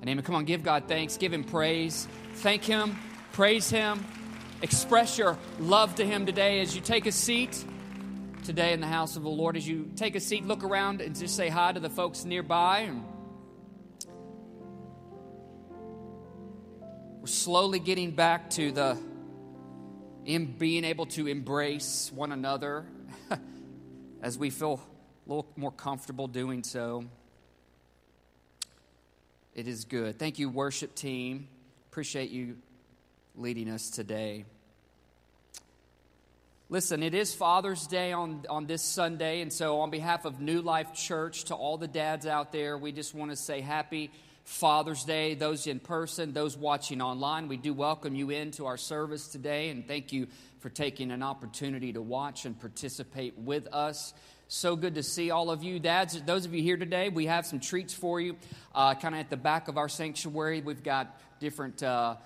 [0.00, 0.24] And amen.
[0.24, 2.98] Come on, give God thanks, give Him praise, thank Him,
[3.32, 4.04] praise Him,
[4.62, 7.64] express your love to Him today as you take a seat
[8.44, 9.56] today in the house of the Lord.
[9.56, 12.90] As you take a seat, look around and just say hi to the folks nearby.
[17.20, 18.98] We're slowly getting back to the
[20.24, 22.86] in being able to embrace one another
[24.22, 24.80] as we feel
[25.26, 27.04] a little more comfortable doing so.
[29.54, 30.16] It is good.
[30.18, 31.48] Thank you, worship team.
[31.90, 32.56] Appreciate you
[33.34, 34.44] leading us today.
[36.68, 40.62] Listen, it is Father's Day on, on this Sunday, and so on behalf of New
[40.62, 44.12] Life Church, to all the dads out there, we just want to say happy
[44.44, 45.34] Father's Day.
[45.34, 49.84] Those in person, those watching online, we do welcome you into our service today, and
[49.84, 50.28] thank you
[50.60, 54.14] for taking an opportunity to watch and participate with us.
[54.52, 55.78] So good to see all of you.
[55.78, 58.34] Dads, those of you here today, we have some treats for you.
[58.74, 62.16] Uh, kind of at the back of our sanctuary, we've got different uh,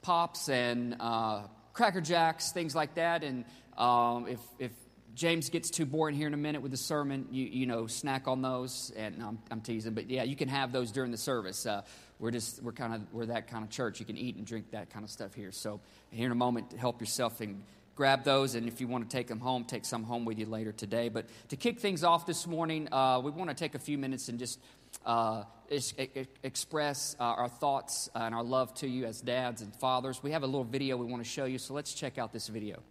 [0.00, 1.42] pops and uh,
[1.72, 3.24] Cracker Jacks, things like that.
[3.24, 3.44] And
[3.76, 4.70] um, if, if
[5.16, 8.28] James gets too boring here in a minute with the sermon, you, you know, snack
[8.28, 8.92] on those.
[8.94, 11.66] And I'm, I'm, teasing, but yeah, you can have those during the service.
[11.66, 11.82] Uh,
[12.20, 13.98] we're just, we're kind of, we're that kind of church.
[13.98, 15.50] You can eat and drink that kind of stuff here.
[15.50, 15.80] So
[16.10, 17.64] here in a moment, help yourself and
[17.96, 20.46] grab those, and if you want to take them home, take some home with you
[20.46, 21.08] later today.
[21.08, 24.28] But to kick things off this morning, uh, we want to take a few minutes
[24.28, 24.60] and just
[25.04, 25.44] uh,
[26.42, 30.22] express uh, our thoughts and our love to you as dads and fathers.
[30.22, 32.48] We have a little video we want to show you, so let's check out this
[32.48, 32.82] video.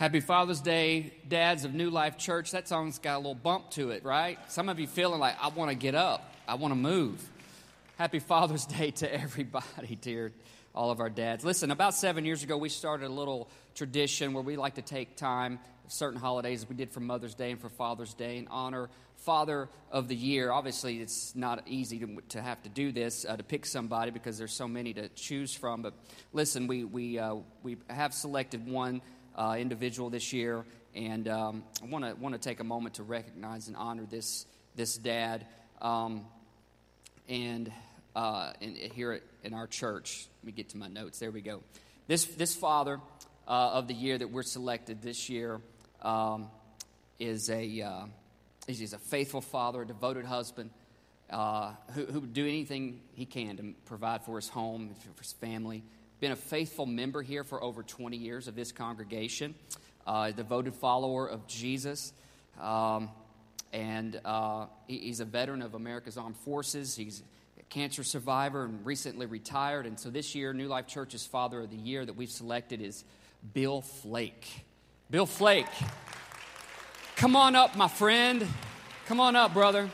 [0.00, 2.52] Happy Father's Day, dads of New Life Church.
[2.52, 4.38] That song's got a little bump to it, right?
[4.50, 7.22] Some of you feeling like, I want to get up, I want to move.
[7.98, 10.32] Happy Father's Day to everybody, dear,
[10.74, 11.44] all of our dads.
[11.44, 15.18] Listen, about seven years ago, we started a little tradition where we like to take
[15.18, 18.88] time, certain holidays, we did for Mother's Day and for Father's Day, and honor
[19.18, 20.50] Father of the Year.
[20.50, 24.38] Obviously, it's not easy to, to have to do this, uh, to pick somebody because
[24.38, 25.82] there's so many to choose from.
[25.82, 25.92] But
[26.32, 29.02] listen, we, we, uh, we have selected one
[29.36, 30.64] uh, individual this year,
[30.94, 34.46] and um, I want to want to take a moment to recognize and honor this
[34.76, 35.46] this dad,
[35.80, 36.26] um,
[37.28, 37.70] and,
[38.14, 40.26] uh, and here in our church.
[40.42, 41.18] Let me get to my notes.
[41.18, 41.62] There we go.
[42.06, 43.00] This this father
[43.46, 45.60] uh, of the year that we're selected this year
[46.02, 46.48] um,
[47.18, 48.04] is a uh,
[48.66, 50.70] he's a faithful father, a devoted husband.
[51.28, 55.32] Uh, who, who would do anything he can to provide for his home, for his
[55.34, 55.84] family,
[56.20, 59.54] been a faithful member here for over 20 years of this congregation,
[60.06, 62.12] uh, a devoted follower of Jesus.
[62.60, 63.08] Um,
[63.72, 66.94] and uh, he, he's a veteran of America's Armed Forces.
[66.94, 67.22] He's
[67.58, 69.86] a cancer survivor and recently retired.
[69.86, 73.04] And so this year, New Life Church's Father of the Year that we've selected is
[73.54, 74.64] Bill Flake.
[75.10, 75.66] Bill Flake.
[77.16, 78.46] Come on up, my friend.
[79.06, 79.88] Come on up, brother.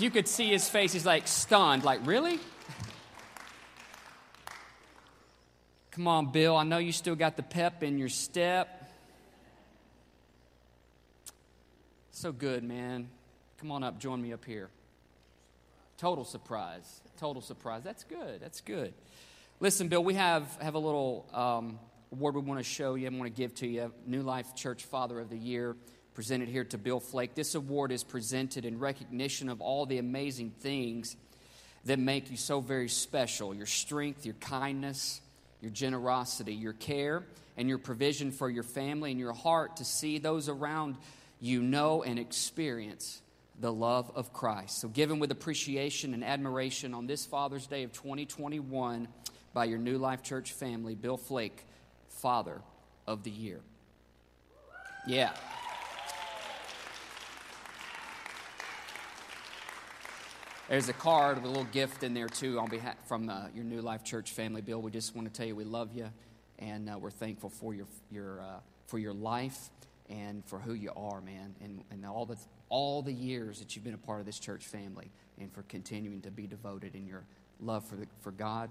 [0.00, 2.40] You could see his face, he's like stunned, like, really?
[5.90, 6.56] Come on, Bill.
[6.56, 8.90] I know you still got the pep in your step.
[12.12, 13.10] So good, man.
[13.58, 14.70] Come on up, join me up here.
[15.98, 17.02] Total surprise.
[17.18, 17.82] Total surprise.
[17.84, 18.40] That's good.
[18.40, 18.94] That's good.
[19.58, 21.78] Listen, Bill, we have, have a little um,
[22.10, 23.92] award we want to show you, I want to give to you.
[24.06, 25.76] New Life Church Father of the Year
[26.14, 27.34] presented here to Bill Flake.
[27.34, 31.16] This award is presented in recognition of all the amazing things
[31.84, 35.20] that make you so very special your strength, your kindness,
[35.60, 37.24] your generosity, your care,
[37.56, 40.96] and your provision for your family, and your heart to see those around
[41.40, 43.22] you know and experience
[43.60, 44.80] the love of Christ.
[44.80, 49.08] So, given with appreciation and admiration on this Father's Day of 2021
[49.52, 51.64] by your New Life Church family, Bill Flake,
[52.08, 52.60] Father
[53.06, 53.60] of the Year.
[55.06, 55.32] Yeah.
[60.70, 63.64] There's a card with a little gift in there too on behalf from uh, your
[63.64, 64.80] New Life Church family, Bill.
[64.80, 66.08] We just want to tell you we love you,
[66.60, 69.70] and uh, we're thankful for your your uh, for your life
[70.08, 72.36] and for who you are, man, and, and all the
[72.68, 76.20] all the years that you've been a part of this church family, and for continuing
[76.20, 77.24] to be devoted in your
[77.58, 78.70] love for the, for God,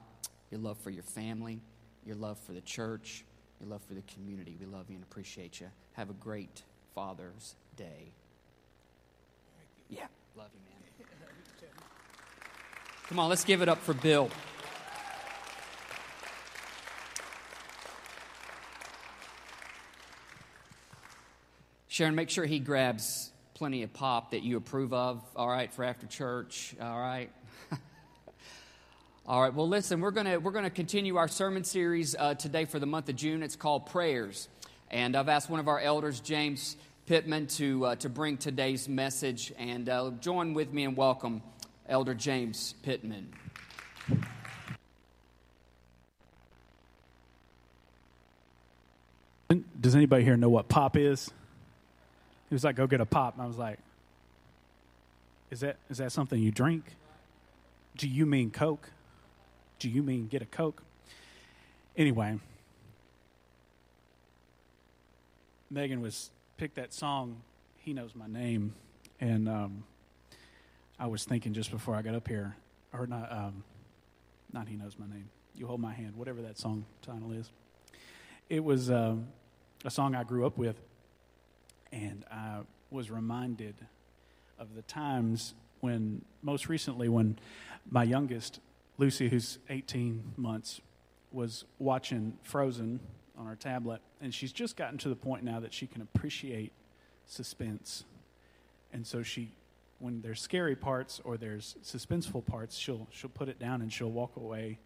[0.51, 1.59] your love for your family,
[2.05, 3.25] your love for the church,
[3.59, 4.55] your love for the community.
[4.57, 5.67] We love you and appreciate you.
[5.97, 6.63] Have a great
[6.95, 8.13] Father's Day.
[9.89, 10.05] Yeah,
[10.37, 10.68] love you, man.
[13.09, 14.29] Come on, let's give it up for Bill.
[21.87, 25.83] Sharon, make sure he grabs plenty of pop that you approve of, all right, for
[25.83, 27.31] after church, all right?
[29.25, 32.65] all right, well, listen, we're going to we're gonna continue our sermon series uh, today
[32.65, 33.41] for the month of June.
[33.41, 34.49] It's called Prayers.
[34.91, 36.77] And I've asked one of our elders, James
[37.07, 39.51] Pittman, to, uh, to bring today's message.
[39.57, 41.41] And uh, join with me and welcome
[41.89, 43.33] Elder James Pittman.
[49.81, 51.31] Does anybody here know what pop is?
[52.49, 53.79] He was like, "Go get a pop," and I was like,
[55.49, 56.95] "Is that is that something you drink?
[57.97, 58.91] Do you mean Coke?
[59.79, 60.83] Do you mean get a Coke?"
[61.97, 62.39] Anyway,
[65.71, 67.41] Megan was picked that song.
[67.77, 68.75] He knows my name,
[69.19, 69.83] and um,
[70.99, 72.57] I was thinking just before I got up here,
[72.91, 73.63] or not, um,
[74.51, 75.29] not he knows my name.
[75.55, 77.49] You hold my hand, whatever that song title is.
[78.49, 79.27] It was um,
[79.85, 80.77] a song I grew up with,
[81.93, 82.59] and I
[82.91, 83.75] was reminded
[84.59, 87.39] of the times when, most recently, when
[87.89, 88.59] my youngest,
[88.97, 90.81] Lucy, who's 18 months,
[91.31, 92.99] was watching Frozen
[93.37, 96.73] on our tablet, and she's just gotten to the point now that she can appreciate
[97.25, 98.03] suspense.
[98.91, 99.51] And so she
[99.99, 104.11] when there's scary parts or there's suspenseful parts, she'll she'll put it down and she'll
[104.11, 104.79] walk away,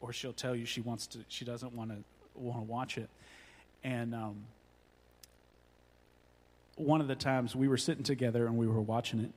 [0.00, 1.96] or she'll tell you she wants to she doesn't want to
[2.34, 3.08] want to watch it.
[3.84, 4.36] And um,
[6.76, 9.30] one of the times we were sitting together and we were watching it,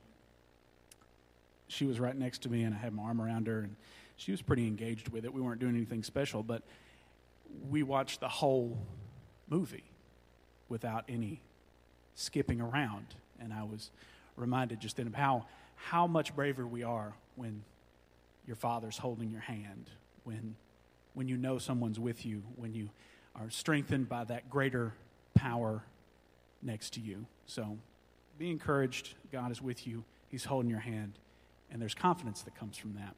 [1.68, 3.76] she was right next to me and I had my arm around her and
[4.16, 5.32] she was pretty engaged with it.
[5.32, 6.62] We weren't doing anything special, but
[7.70, 8.76] we watched the whole
[9.48, 9.84] movie
[10.68, 11.40] without any
[12.14, 13.06] skipping around,
[13.40, 13.90] and I was
[14.36, 15.46] reminded just then of how,
[15.76, 17.62] how much braver we are when
[18.46, 19.90] your father's holding your hand,
[20.24, 20.56] when,
[21.14, 22.90] when you know someone's with you, when you
[23.36, 24.92] are strengthened by that greater
[25.34, 25.82] power
[26.62, 27.26] next to you.
[27.46, 27.78] So
[28.38, 29.14] be encouraged.
[29.32, 31.12] God is with you, He's holding your hand,
[31.70, 33.14] and there's confidence that comes from that.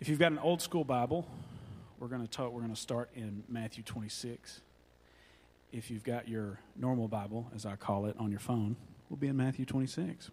[0.00, 1.26] If you've got an old school Bible,
[1.98, 4.60] we're going to talk, we're going to start in Matthew 26.
[5.72, 8.76] If you've got your normal Bible, as I call it, on your phone,
[9.08, 10.30] will be in Matthew 26.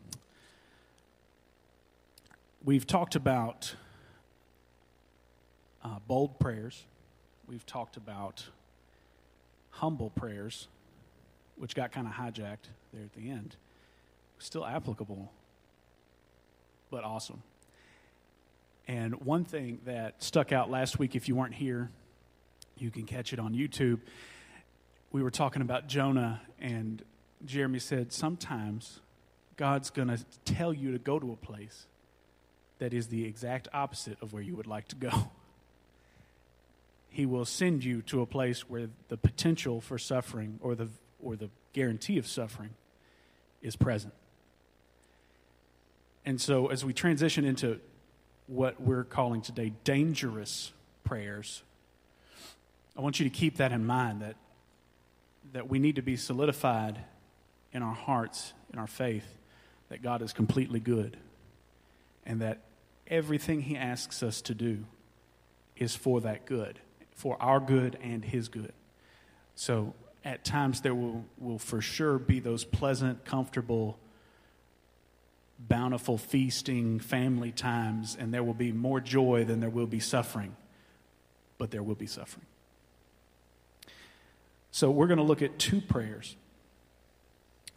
[2.63, 3.75] We've talked about
[5.83, 6.85] uh, bold prayers.
[7.47, 8.45] We've talked about
[9.71, 10.67] humble prayers,
[11.57, 13.55] which got kind of hijacked there at the end.
[14.39, 15.31] Still applicable,
[16.89, 17.41] but awesome.
[18.87, 21.89] And one thing that stuck out last week, if you weren't here,
[22.77, 23.99] you can catch it on YouTube.
[25.11, 27.03] We were talking about Jonah and
[27.45, 28.99] Jeremy said, sometimes
[29.57, 31.85] God's going to tell you to go to a place
[32.79, 35.11] that is the exact opposite of where you would like to go.
[37.13, 40.87] He will send you to a place where the potential for suffering or the,
[41.21, 42.69] or the guarantee of suffering
[43.61, 44.13] is present.
[46.25, 47.81] And so, as we transition into
[48.47, 50.71] what we're calling today dangerous
[51.03, 51.63] prayers,
[52.97, 54.37] I want you to keep that in mind that,
[55.51, 57.03] that we need to be solidified
[57.73, 59.25] in our hearts, in our faith,
[59.89, 61.17] that God is completely good
[62.25, 62.59] and that
[63.07, 64.85] everything He asks us to do
[65.75, 66.79] is for that good,
[67.13, 68.73] for our good and His good.
[69.55, 73.97] So at times there will, will for sure be those pleasant, comfortable,
[75.59, 80.55] bountiful feasting family times, and there will be more joy than there will be suffering,
[81.57, 82.45] but there will be suffering.
[84.71, 86.35] So we're going to look at two prayers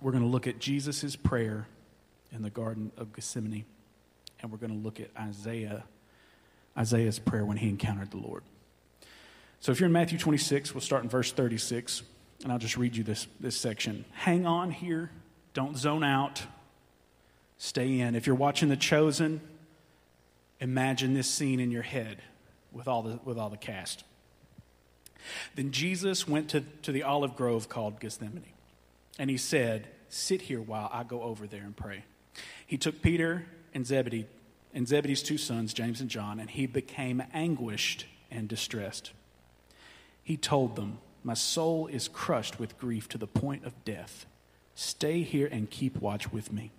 [0.04, 1.66] we're going to look at Jesus' prayer
[2.30, 3.64] in the Garden of Gethsemane,
[4.42, 5.84] and we're going to look at Isaiah,
[6.76, 8.42] Isaiah's prayer when he encountered the Lord.
[9.61, 12.02] So if you're in Matthew 26, we'll start in verse 36,
[12.42, 14.04] and I'll just read you this, this section.
[14.12, 15.11] Hang on here,
[15.54, 16.42] don't zone out,
[17.56, 18.14] stay in.
[18.14, 19.40] If you're watching The Chosen,
[20.61, 22.18] imagine this scene in your head
[22.73, 24.04] with all the, with all the cast.
[25.54, 28.44] Then Jesus went to, to the olive grove called Gethsemane,
[29.18, 32.04] and he said, Sit here while I go over there and pray.
[32.66, 34.26] He took Peter and Zebedee
[34.73, 39.12] and Zebedee's two sons, James and John, and he became anguished and distressed.
[40.23, 44.26] He told them, My soul is crushed with grief to the point of death.
[44.75, 46.73] Stay here and keep watch with me.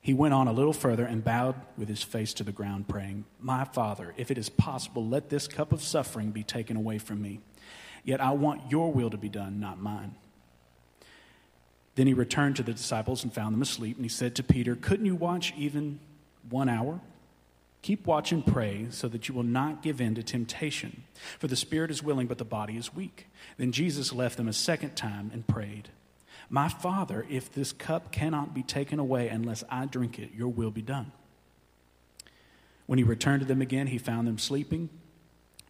[0.00, 3.24] He went on a little further and bowed with his face to the ground, praying,
[3.40, 7.20] My Father, if it is possible, let this cup of suffering be taken away from
[7.20, 7.40] me.
[8.04, 10.14] Yet I want your will to be done, not mine.
[11.96, 14.76] Then he returned to the disciples and found them asleep, and he said to Peter,
[14.76, 15.98] Couldn't you watch even
[16.48, 17.00] one hour?
[17.82, 21.04] Keep watch and pray so that you will not give in to temptation.
[21.38, 23.28] For the spirit is willing, but the body is weak.
[23.56, 25.88] Then Jesus left them a second time and prayed.
[26.50, 30.70] My Father, if this cup cannot be taken away unless I drink it, your will
[30.70, 31.12] be done.
[32.86, 34.90] When he returned to them again, he found them sleeping,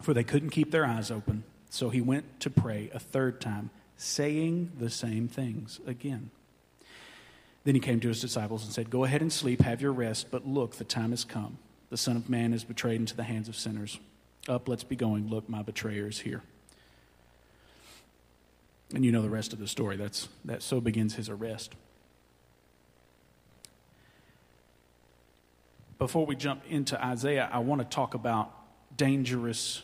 [0.03, 1.45] for they couldn't keep their eyes open.
[1.71, 6.31] So he went to pray a third time, saying the same things again.
[7.65, 10.31] Then he came to his disciples and said, Go ahead and sleep, have your rest,
[10.31, 11.59] but look, the time has come.
[11.91, 13.99] The Son of Man is betrayed into the hands of sinners.
[14.49, 15.29] Up, let's be going.
[15.29, 16.43] Look, my betrayer is here.
[18.95, 19.97] And you know the rest of the story.
[19.97, 21.75] That's, that so begins his arrest.
[25.99, 28.53] Before we jump into Isaiah, I want to talk about
[28.97, 29.83] dangerous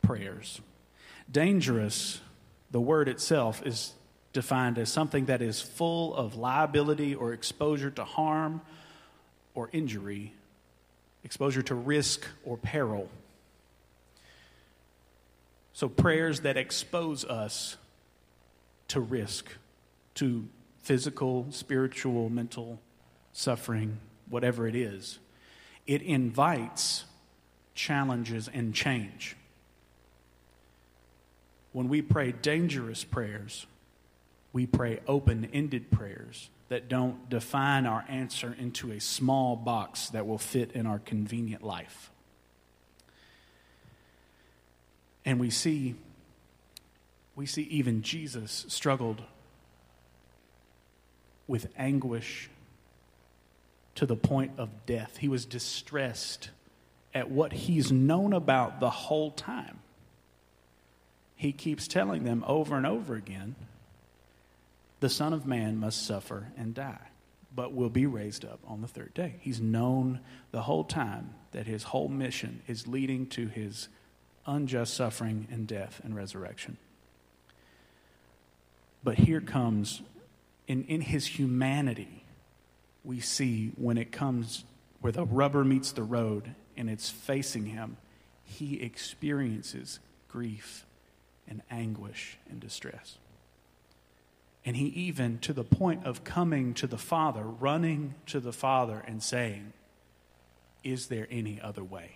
[0.00, 0.60] prayers.
[1.30, 2.20] Dangerous,
[2.72, 3.92] the word itself is
[4.32, 8.62] defined as something that is full of liability or exposure to harm
[9.54, 10.32] or injury,
[11.22, 13.08] exposure to risk or peril.
[15.74, 17.76] So, prayers that expose us
[18.88, 19.46] to risk,
[20.16, 20.48] to
[20.82, 22.80] physical, spiritual, mental
[23.32, 23.98] suffering,
[24.28, 25.18] whatever it is.
[25.86, 27.04] It invites
[27.74, 29.36] challenges and change.
[31.72, 33.66] When we pray dangerous prayers,
[34.52, 40.26] we pray open ended prayers that don't define our answer into a small box that
[40.26, 42.10] will fit in our convenient life.
[45.24, 45.94] And we see
[47.34, 49.22] we see even Jesus struggled
[51.46, 52.50] with anguish
[53.94, 55.18] to the point of death.
[55.18, 56.50] He was distressed
[57.14, 59.81] at what he's known about the whole time.
[61.42, 63.56] He keeps telling them over and over again
[65.00, 67.08] the Son of Man must suffer and die,
[67.52, 69.34] but will be raised up on the third day.
[69.40, 70.20] He's known
[70.52, 73.88] the whole time that his whole mission is leading to his
[74.46, 76.76] unjust suffering and death and resurrection.
[79.02, 80.00] But here comes,
[80.68, 82.22] in, in his humanity,
[83.02, 84.62] we see when it comes
[85.00, 87.96] where the rubber meets the road and it's facing him,
[88.44, 90.86] he experiences grief
[91.52, 93.18] and anguish and distress.
[94.64, 99.04] And he even, to the point of coming to the Father, running to the Father
[99.06, 99.74] and saying,
[100.82, 102.12] Is there any other way?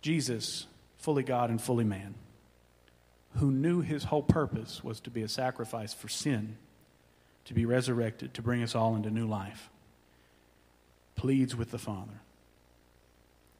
[0.00, 0.66] Jesus,
[0.96, 2.14] fully God and fully man,
[3.36, 6.56] who knew his whole purpose was to be a sacrifice for sin,
[7.44, 9.68] to be resurrected, to bring us all into new life,
[11.16, 12.22] pleads with the Father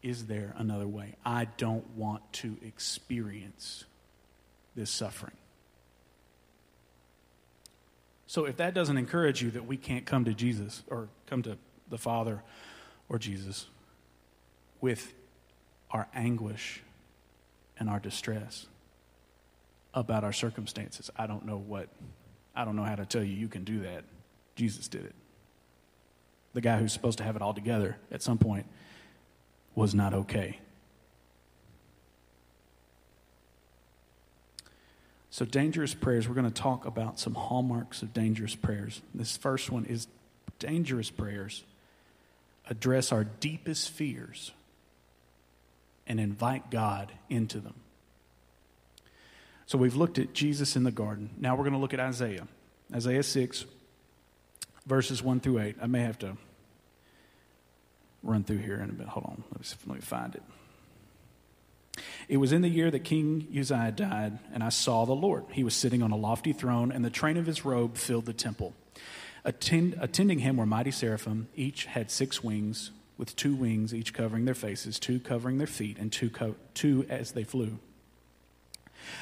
[0.02, 1.16] Is there another way?
[1.26, 3.84] I don't want to experience
[4.74, 5.36] this suffering.
[8.26, 11.58] So, if that doesn't encourage you that we can't come to Jesus or come to
[11.88, 12.42] the Father
[13.08, 13.66] or Jesus
[14.80, 15.12] with
[15.90, 16.82] our anguish
[17.78, 18.66] and our distress,
[19.94, 21.10] about our circumstances.
[21.16, 21.88] I don't know what,
[22.54, 24.04] I don't know how to tell you you can do that.
[24.56, 25.14] Jesus did it.
[26.52, 28.66] The guy who's supposed to have it all together at some point
[29.74, 30.58] was not okay.
[35.30, 39.00] So, dangerous prayers, we're going to talk about some hallmarks of dangerous prayers.
[39.14, 40.08] This first one is
[40.58, 41.64] dangerous prayers
[42.70, 44.52] address our deepest fears
[46.06, 47.74] and invite God into them.
[49.66, 51.30] So we've looked at Jesus in the garden.
[51.38, 52.46] Now we're going to look at Isaiah.
[52.94, 53.64] Isaiah 6,
[54.86, 55.76] verses 1 through 8.
[55.82, 56.36] I may have to
[58.22, 59.08] run through here in a bit.
[59.08, 59.44] Hold on.
[59.52, 60.42] Let me, let me find it.
[62.28, 65.44] It was in the year that King Uzziah died, and I saw the Lord.
[65.50, 68.32] He was sitting on a lofty throne, and the train of his robe filled the
[68.32, 68.74] temple.
[69.44, 71.48] Attend, attending him were mighty seraphim.
[71.56, 75.98] Each had six wings, with two wings, each covering their faces, two covering their feet,
[75.98, 77.78] and two, co- two as they flew.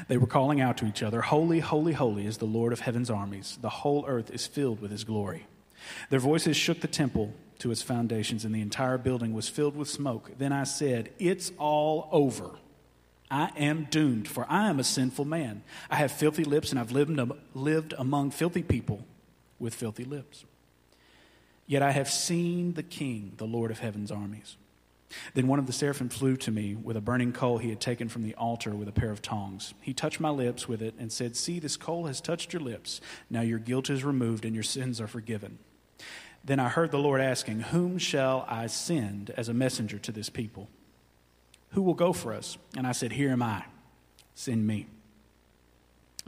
[0.09, 3.11] They were calling out to each other, Holy, holy, holy is the Lord of heaven's
[3.11, 3.59] armies.
[3.61, 5.47] The whole earth is filled with his glory.
[6.11, 9.89] Their voices shook the temple to its foundations, and the entire building was filled with
[9.89, 10.31] smoke.
[10.39, 12.51] Then I said, It's all over.
[13.31, 15.63] I am doomed, for I am a sinful man.
[15.91, 17.21] I have filthy lips, and I've lived,
[17.55, 19.05] lived among filthy people
[19.59, 20.45] with filthy lips.
[21.67, 24.57] Yet I have seen the King, the Lord of heaven's armies.
[25.35, 28.09] Then one of the seraphim flew to me with a burning coal he had taken
[28.09, 29.75] from the altar with a pair of tongs.
[29.81, 33.01] He touched my lips with it and said, See, this coal has touched your lips.
[33.31, 35.59] Now your guilt is removed and your sins are forgiven.
[36.45, 40.31] Then I heard the Lord asking, Whom shall I send as a messenger to this
[40.31, 40.69] people?
[41.71, 42.57] Who will go for us?
[42.77, 43.65] And I said, Here am I.
[44.35, 44.87] Send me.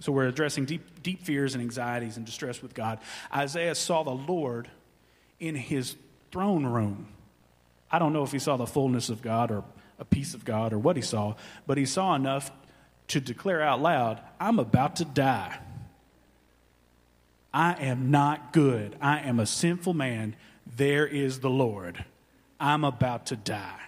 [0.01, 2.99] So we're addressing deep, deep fears and anxieties and distress with God.
[3.35, 4.69] Isaiah saw the Lord
[5.39, 5.97] in his
[6.33, 7.09] throne room.
[7.91, 9.65] I don't know if he saw the fullness of God or
[9.99, 11.35] a piece of God or what he saw,
[11.67, 12.51] but he saw enough
[13.09, 15.59] to declare out loud, I'm about to die.
[17.53, 18.97] I am not good.
[19.01, 20.37] I am a sinful man.
[20.77, 22.05] There is the Lord.
[22.59, 23.81] I'm about to die.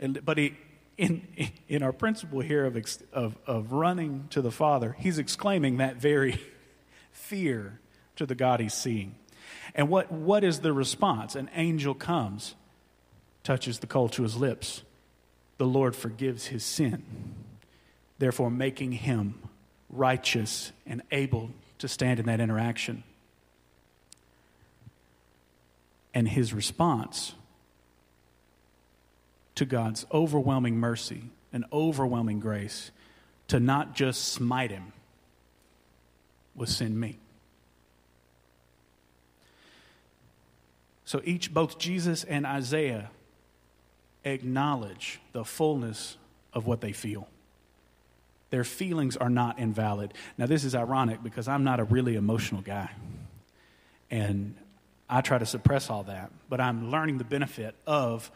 [0.00, 0.56] And, but he,
[0.96, 1.26] in,
[1.68, 2.76] in our principle here of,
[3.12, 6.40] of, of running to the Father, he's exclaiming that very
[7.12, 7.80] fear
[8.16, 9.14] to the God he's seeing.
[9.74, 11.34] And what, what is the response?
[11.36, 12.54] An angel comes,
[13.44, 14.82] touches the coal to his lips.
[15.56, 17.02] The Lord forgives his sin,
[18.18, 19.34] therefore making him
[19.90, 23.02] righteous and able to stand in that interaction.
[26.14, 27.34] And his response
[29.54, 32.90] to God's overwhelming mercy and overwhelming grace
[33.48, 34.92] to not just smite him
[36.54, 37.18] was send me.
[41.04, 43.10] So each, both Jesus and Isaiah,
[44.24, 46.18] acknowledge the fullness
[46.52, 47.28] of what they feel.
[48.50, 50.14] Their feelings are not invalid.
[50.36, 52.90] Now, this is ironic because I'm not a really emotional guy.
[54.10, 54.54] And
[55.08, 56.30] I try to suppress all that.
[56.48, 58.30] But I'm learning the benefit of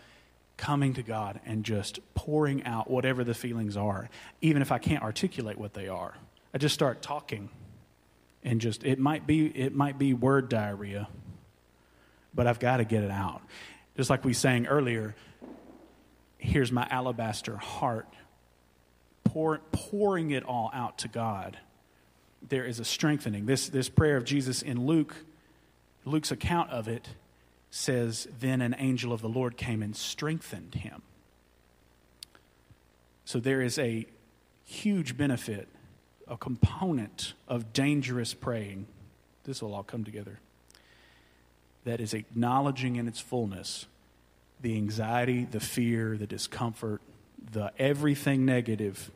[0.56, 5.02] coming to God and just pouring out whatever the feelings are, even if I can't
[5.02, 6.14] articulate what they are.
[6.52, 7.48] I just start talking
[8.44, 11.08] and just it might be it might be word diarrhea
[12.34, 13.42] but I've got to get it out.
[13.96, 15.14] Just like we sang earlier,
[16.38, 18.08] here's my alabaster heart,
[19.32, 21.56] pour, pouring it all out to God.
[22.46, 23.46] There is a strengthening.
[23.46, 25.14] This, this prayer of Jesus in Luke,
[26.04, 27.08] Luke's account of it
[27.70, 31.02] says, Then an angel of the Lord came and strengthened him.
[33.24, 34.06] So there is a
[34.64, 35.68] huge benefit,
[36.28, 38.86] a component of dangerous praying.
[39.44, 40.40] This will all come together
[41.84, 43.86] that is acknowledging in its fullness
[44.60, 47.00] the anxiety, the fear, the discomfort,
[47.50, 49.10] the everything negative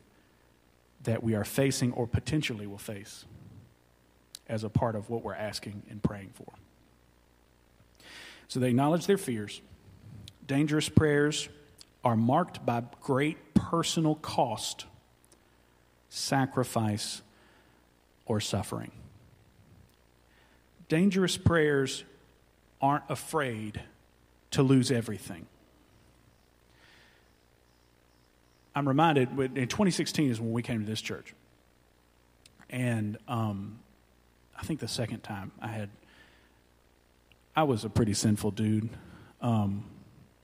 [1.07, 3.25] that we are facing or potentially will face
[4.49, 6.53] as a part of what we're asking and praying for.
[8.49, 9.61] So they acknowledge their fears.
[10.47, 11.49] Dangerous prayers
[12.05, 14.87] are marked by great personal cost,
[16.09, 17.23] sacrifice,
[18.27, 18.93] or suffering.
[20.89, 22.05] Dangerous prayers
[22.81, 23.81] aren't afraid
[24.53, 25.47] to lose everything.
[28.77, 31.35] I'm reminded in 2016 is when we came to this church.
[32.69, 33.79] And um,
[34.55, 35.89] I think the second time I had,
[37.57, 38.91] I was a pretty sinful dude.
[39.41, 39.85] Um,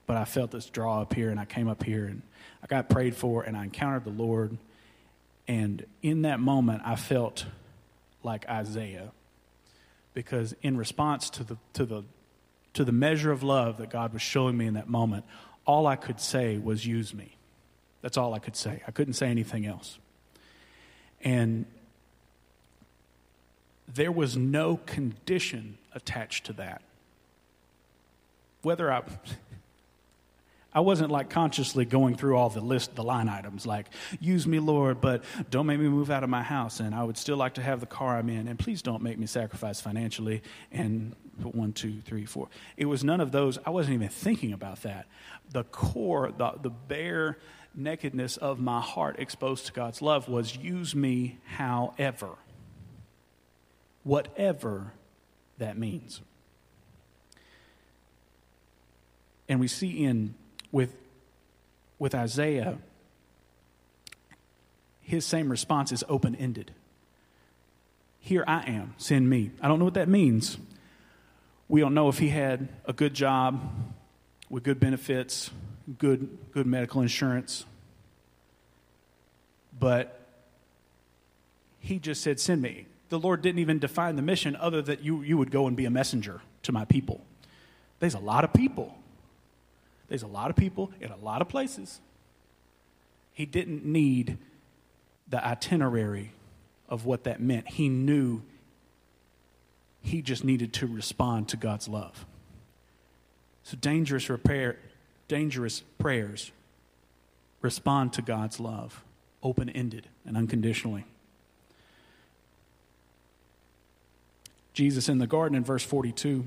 [0.07, 2.23] but I felt this draw up here and I came up here and
[2.63, 4.57] I got prayed for and I encountered the Lord.
[5.47, 7.45] And in that moment, I felt
[8.23, 9.13] like Isaiah
[10.15, 12.05] because in response to the, to the
[12.75, 15.27] to the measure of love that God was showing me in that moment,
[15.67, 17.37] all I could say was, use me.
[18.03, 18.83] That's all I could say.
[18.87, 19.99] I couldn't say anything else.
[21.23, 21.67] And
[23.95, 26.83] there was no condition attached to that.
[28.63, 29.03] Whether I,
[30.75, 33.87] I wasn't like consciously going through all the list, the line items, like,
[34.21, 36.81] use me, Lord, but don't make me move out of my house.
[36.81, 38.49] And I would still like to have the car I'm in.
[38.49, 40.43] And please don't make me sacrifice financially.
[40.73, 42.49] And one, two, three, four.
[42.77, 43.59] It was none of those.
[43.65, 45.07] I wasn't even thinking about that.
[45.51, 47.39] The core, the, the bare
[47.75, 52.31] nakedness of my heart exposed to God's love was use me however.
[54.05, 54.93] Whatever
[55.59, 56.21] that means.
[59.49, 60.35] And we see in
[60.71, 60.95] with,
[61.99, 62.79] with Isaiah
[65.03, 66.73] his same response is open ended.
[68.21, 69.51] Here I am, send me.
[69.61, 70.57] I don't know what that means.
[71.69, 73.61] We don't know if he had a good job
[74.49, 75.51] with good benefits,
[75.99, 77.65] good, good medical insurance.
[79.79, 80.21] But
[81.81, 82.87] he just said, Send me.
[83.09, 85.85] The Lord didn't even define the mission other that you, you would go and be
[85.85, 87.21] a messenger to my people.
[87.99, 88.97] There's a lot of people.
[90.09, 92.01] There's a lot of people in a lot of places.
[93.33, 94.39] He didn't need
[95.29, 96.33] the itinerary
[96.89, 97.69] of what that meant.
[97.69, 98.43] He knew
[100.03, 102.27] he just needed to respond to God's love.
[103.63, 104.79] So dangerous repair,
[105.29, 106.51] dangerous prayers
[107.61, 109.03] respond to God's love,
[109.43, 111.05] open-ended and unconditionally.
[114.73, 116.47] Jesus in the garden in verse 42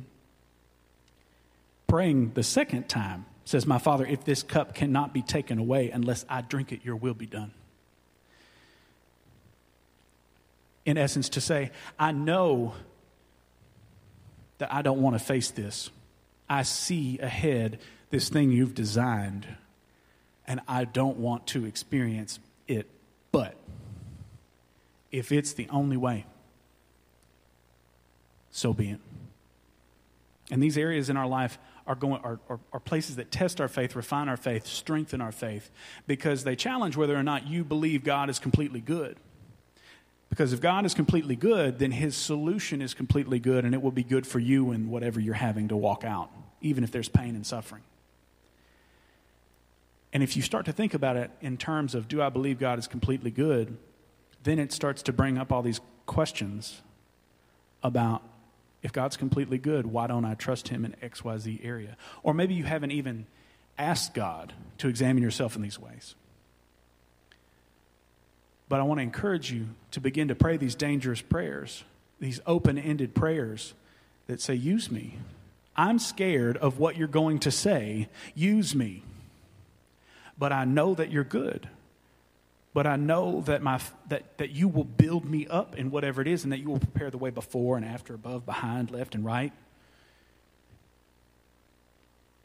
[1.88, 6.26] praying the second time says, My Father, if this cup cannot be taken away unless
[6.28, 7.52] I drink it, your will be done.
[10.86, 12.74] In essence, to say, I know
[14.58, 15.90] that I don't want to face this.
[16.50, 17.80] I see ahead
[18.16, 19.46] this thing you've designed,
[20.48, 22.88] and I don't want to experience it.
[23.34, 23.58] But
[25.12, 26.26] if it's the only way,
[28.52, 29.00] so be it.
[30.50, 33.68] And these areas in our life are, going, are, are, are, places that test our
[33.68, 35.70] faith, refine our faith, strengthen our faith,
[36.08, 39.18] because they challenge whether or not you believe God is completely good.
[40.30, 43.92] Because if God is completely good, then his solution is completely good, and it will
[43.92, 46.30] be good for you in whatever you're having to walk out,
[46.62, 47.82] even if there's pain and suffering.
[50.16, 52.80] And if you start to think about it in terms of, do I believe God
[52.80, 53.78] is completely good?
[54.44, 56.82] Then it starts to bring up all these questions
[57.84, 58.24] about
[58.82, 61.98] if God's completely good, why don't I trust Him in XYZ area?
[62.24, 63.26] Or maybe you haven't even
[63.78, 66.16] asked God to examine yourself in these ways.
[68.70, 71.84] But I want to encourage you to begin to pray these dangerous prayers,
[72.22, 73.74] these open ended prayers
[74.28, 75.18] that say, Use me.
[75.76, 78.08] I'm scared of what you're going to say.
[78.34, 79.04] Use me.
[80.38, 81.70] But I know that you're good
[82.76, 86.28] but I know that, my, that, that you will build me up in whatever it
[86.28, 89.24] is and that you will prepare the way before and after, above, behind, left, and
[89.24, 89.54] right.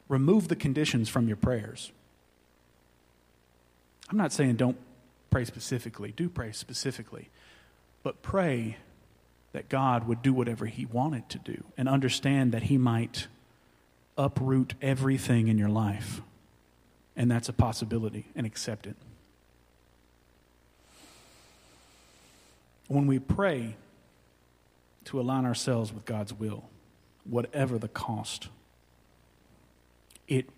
[0.07, 1.91] Remove the conditions from your prayers.
[4.09, 4.77] I'm not saying don't
[5.29, 7.27] pray specifically, do pray specifically,
[8.01, 8.77] but pray
[9.51, 13.27] that God would do whatever He wanted to do and understand that He might
[14.17, 16.21] uproot everything in your life.
[17.15, 18.95] And that's a possibility and accept it.
[22.91, 23.73] when we pray
[25.05, 26.65] to align ourselves with God's will,
[27.23, 28.49] whatever the cost,
[30.27, 30.49] it,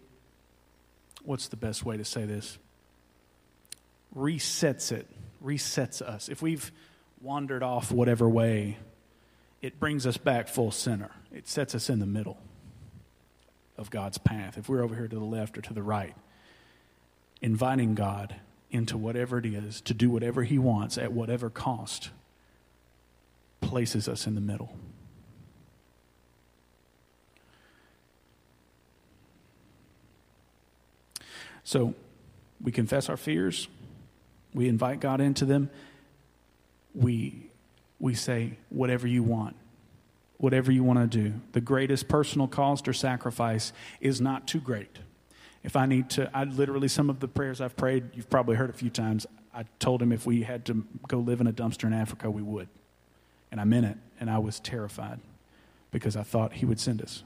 [1.24, 2.58] what's the best way to say this?
[4.16, 5.08] Resets it,
[5.44, 6.28] resets us.
[6.28, 6.72] If we've
[7.22, 8.78] wandered off whatever way,
[9.62, 11.12] it brings us back full center.
[11.32, 12.38] It sets us in the middle
[13.78, 14.58] of God's path.
[14.58, 16.16] If we're over here to the left or to the right,
[17.44, 18.38] inviting God
[18.72, 22.10] into whatever it is to do whatever He wants at whatever cost
[23.62, 24.76] places us in the middle.
[31.66, 31.94] So
[32.62, 33.68] we confess our fears,
[34.54, 35.70] we invite God into them,
[36.96, 37.50] we,
[38.00, 39.56] we say, whatever you want,
[40.38, 41.42] whatever you want to do.
[41.54, 45.00] The greatest personal cost or sacrifice is not too great.
[45.64, 48.70] If I need to, I literally, some of the prayers I've prayed, you've probably heard
[48.70, 49.26] a few times.
[49.54, 52.42] I told him if we had to go live in a dumpster in Africa, we
[52.42, 52.68] would.
[53.52, 53.98] And I meant it.
[54.20, 55.20] And I was terrified
[55.92, 57.24] because I thought he would send us.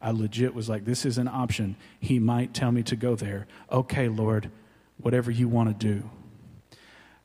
[0.00, 1.76] I legit was like, this is an option.
[2.00, 3.46] He might tell me to go there.
[3.70, 4.50] Okay, Lord,
[4.98, 6.10] whatever you want to do.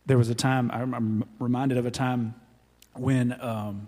[0.06, 2.36] There was a time, I'm reminded of a time
[2.93, 3.88] when, um,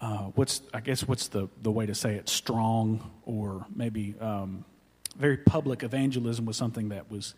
[0.00, 2.28] uh, what's, I guess, what's the, the way to say it?
[2.28, 4.64] Strong or maybe um,
[5.18, 7.34] very public evangelism was something that was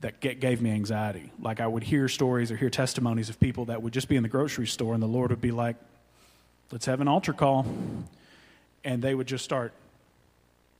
[0.00, 1.30] that gave me anxiety.
[1.40, 4.22] Like I would hear stories or hear testimonies of people that would just be in
[4.22, 5.76] the grocery store and the Lord would be like,
[6.70, 7.64] let's have an altar call.
[8.84, 9.72] And they would just start,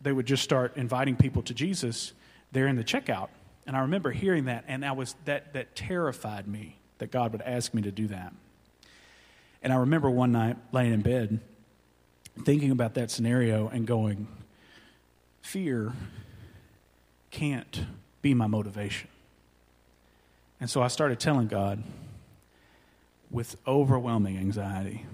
[0.02, 2.12] they would just start inviting people to Jesus
[2.52, 3.28] there in the checkout.
[3.66, 7.42] And I remember hearing that and I was, that, that terrified me that God would
[7.42, 8.34] ask me to do that.
[9.62, 11.40] And I remember one night laying in bed
[12.44, 14.26] thinking about that scenario and going,
[15.40, 15.92] fear
[17.34, 17.86] can't
[18.22, 19.08] be my motivation.
[20.60, 21.82] And so I started telling God
[23.30, 25.04] with overwhelming anxiety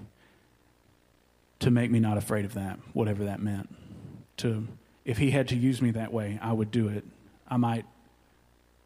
[1.59, 3.73] to make me not afraid of that, whatever that meant.
[4.37, 4.67] To
[5.03, 7.03] if he had to use me that way, I would do it.
[7.47, 7.85] I might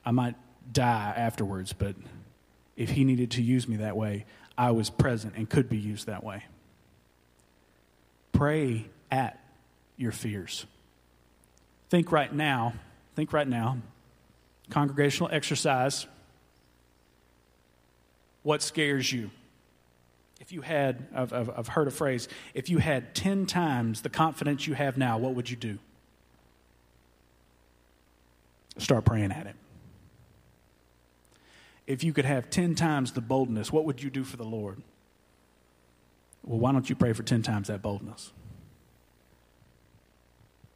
[0.06, 0.36] I might
[0.72, 1.96] die afterwards, but
[2.76, 4.26] if He needed to use me that way,
[4.58, 6.44] I was present and could be used that way.
[8.32, 9.40] Pray at
[9.98, 10.66] your fears.
[11.90, 12.74] Think right now,
[13.16, 13.78] think right now,
[14.70, 16.06] congregational exercise.
[18.44, 19.32] What scares you?
[20.42, 24.10] If you had, I've, I've, I've heard a phrase, if you had 10 times the
[24.10, 25.80] confidence you have now, what would you do?
[28.78, 29.56] Start praying at it.
[31.88, 34.82] If you could have 10 times the boldness, what would you do for the Lord?
[36.44, 38.32] Well, why don't you pray for 10 times that boldness?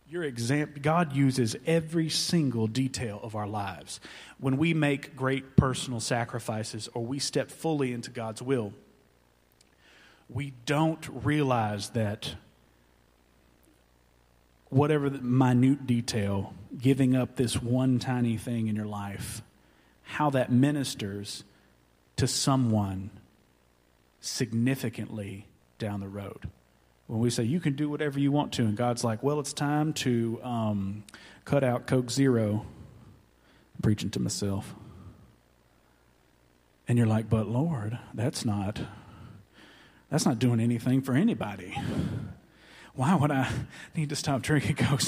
[0.09, 3.99] Your exam- God uses every single detail of our lives.
[4.39, 8.73] When we make great personal sacrifices or we step fully into God's will,
[10.27, 12.33] we don't realize that
[14.69, 19.43] whatever the minute detail, giving up this one tiny thing in your life,
[20.03, 21.43] how that ministers
[22.15, 23.11] to someone
[24.21, 25.45] significantly
[25.77, 26.49] down the road.
[27.09, 29.51] When we say you can do whatever you want to, and God's like, well, it's
[29.51, 31.03] time to um,
[31.43, 32.67] cut out Coke Zero.
[33.75, 34.75] I'm preaching to myself.
[36.87, 38.79] And you're like, but Lord, that's not
[40.11, 41.75] that's not doing anything for anybody.
[42.93, 43.49] Why would I
[43.95, 45.01] need to stop drinking Coke?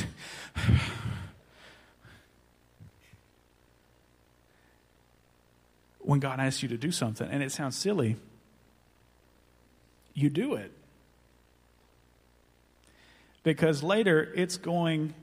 [6.00, 8.16] when God asks you to do something, and it sounds silly,
[10.16, 10.72] you do it.
[13.43, 15.13] Because later it's going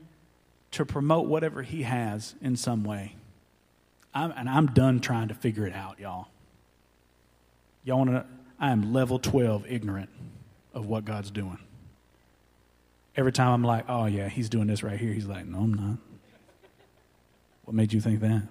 [0.71, 3.15] to promote whatever He has in some way.
[4.13, 6.27] I'm, and I'm done trying to figure it out, y'all.
[7.83, 8.25] Y'all want to?
[8.59, 10.09] I am level 12 ignorant
[10.73, 11.59] of what God's doing.
[13.15, 15.73] Every time I'm like, oh, yeah, He's doing this right here, He's like, no, I'm
[15.73, 15.97] not.
[17.63, 18.43] What made you think that?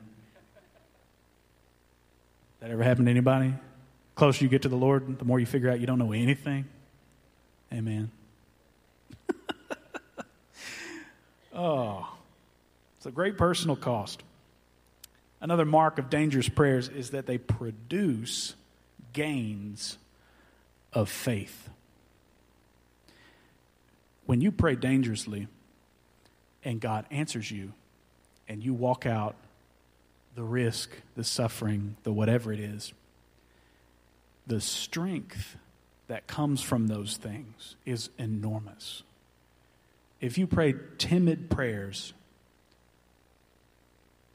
[2.61, 3.55] That ever happened to anybody?
[4.15, 6.65] Closer you get to the Lord, the more you figure out you don't know anything.
[7.73, 8.11] Amen.
[11.59, 12.09] Oh,
[12.97, 14.23] it's a great personal cost.
[15.41, 18.55] Another mark of dangerous prayers is that they produce
[19.13, 19.99] gains
[20.93, 21.69] of faith.
[24.27, 25.49] When you pray dangerously
[26.65, 27.73] and God answers you,
[28.49, 29.37] and you walk out
[30.35, 32.93] the risk, the suffering, the whatever it is,
[34.47, 35.57] the strength
[36.09, 39.03] that comes from those things is enormous.
[40.21, 42.13] If you pray timid prayers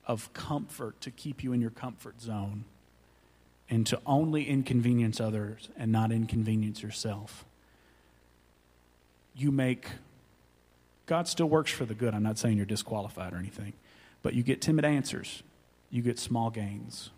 [0.05, 2.65] of comfort to keep you in your comfort zone
[3.69, 7.45] and to only inconvenience others and not inconvenience yourself,
[9.35, 9.87] you make
[11.05, 12.13] God still works for the good.
[12.13, 13.73] I'm not saying you're disqualified or anything,
[14.21, 15.43] but you get timid answers
[15.93, 17.11] you get small gains.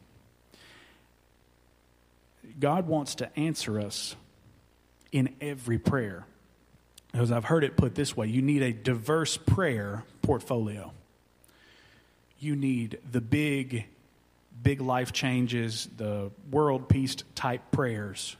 [2.60, 4.17] God wants to answer us
[5.13, 6.25] in every prayer.
[7.15, 10.91] Because I've heard it put this way you need a diverse prayer portfolio.
[12.39, 13.86] You need the big,
[14.62, 18.36] big life changes, the world peace type prayers,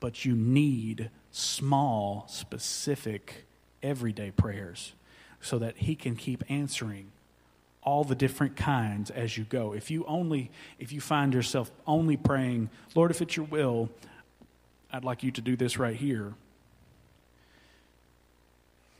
[0.00, 3.44] but you need small, specific,
[3.80, 4.92] everyday prayers
[5.40, 7.12] so that He can keep answering
[7.80, 9.72] all the different kinds as you go.
[9.72, 13.88] If you only if you find yourself only praying, Lord, if it's your will,
[14.92, 16.34] I'd like you to do this right here.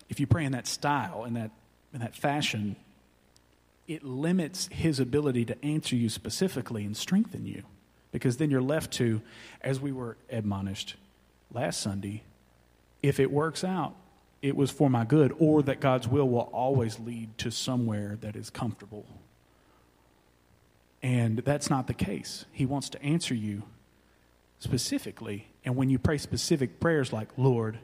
[0.08, 1.50] If you pray in that style, in that
[1.92, 2.76] in that fashion,
[3.88, 7.62] it limits his ability to answer you specifically and strengthen you.
[8.12, 9.22] Because then you're left to,
[9.62, 10.96] as we were admonished
[11.52, 12.22] last Sunday,
[13.02, 13.94] if it works out,
[14.42, 18.36] it was for my good, or that God's will will always lead to somewhere that
[18.36, 19.06] is comfortable.
[21.02, 22.44] And that's not the case.
[22.52, 23.62] He wants to answer you
[24.58, 25.46] specifically.
[25.64, 27.78] And when you pray specific prayers like, Lord,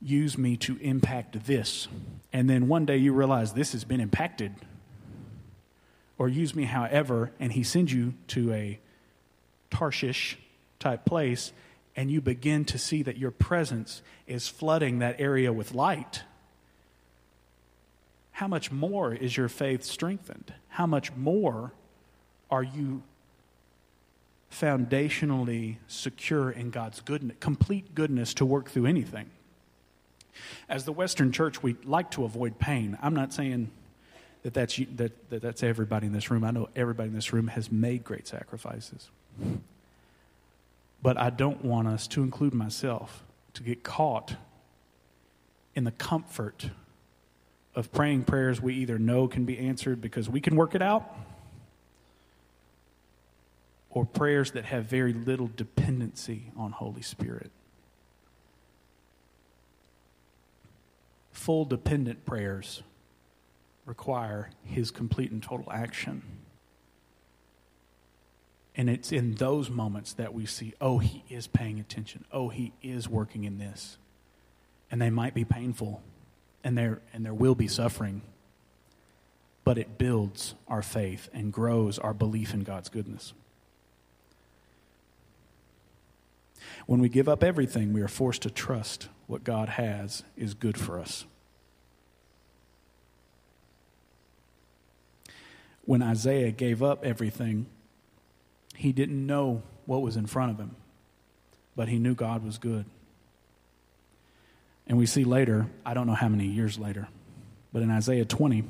[0.00, 1.88] use me to impact this,
[2.32, 4.52] and then one day you realize this has been impacted,
[6.18, 8.80] or use me however, and He sends you to a
[9.70, 10.38] Tarshish
[10.78, 11.52] type place,
[11.96, 16.22] and you begin to see that your presence is flooding that area with light,
[18.34, 20.52] how much more is your faith strengthened?
[20.66, 21.72] How much more
[22.50, 23.04] are you
[24.50, 29.30] foundationally secure in God's goodness, complete goodness to work through anything?
[30.68, 32.98] As the Western church, we like to avoid pain.
[33.02, 33.70] I'm not saying
[34.42, 36.44] that that's, that, that that's everybody in this room.
[36.44, 39.08] I know everybody in this room has made great sacrifices.
[41.02, 44.36] But I don't want us, to include myself, to get caught
[45.74, 46.70] in the comfort
[47.74, 51.16] of praying prayers we either know can be answered because we can work it out,
[53.90, 57.50] or prayers that have very little dependency on Holy Spirit.
[61.34, 62.82] Full dependent prayers
[63.84, 66.22] require His complete and total action.
[68.76, 72.24] And it's in those moments that we see, oh, He is paying attention.
[72.32, 73.98] Oh, He is working in this.
[74.90, 76.00] And they might be painful,
[76.62, 78.22] and there, and there will be suffering,
[79.64, 83.32] but it builds our faith and grows our belief in God's goodness.
[86.86, 90.78] When we give up everything, we are forced to trust what God has is good
[90.78, 91.24] for us.
[95.84, 97.66] When Isaiah gave up everything,
[98.74, 100.76] he didn't know what was in front of him,
[101.76, 102.86] but he knew God was good.
[104.86, 107.08] And we see later, I don't know how many years later,
[107.72, 108.64] but in Isaiah 20,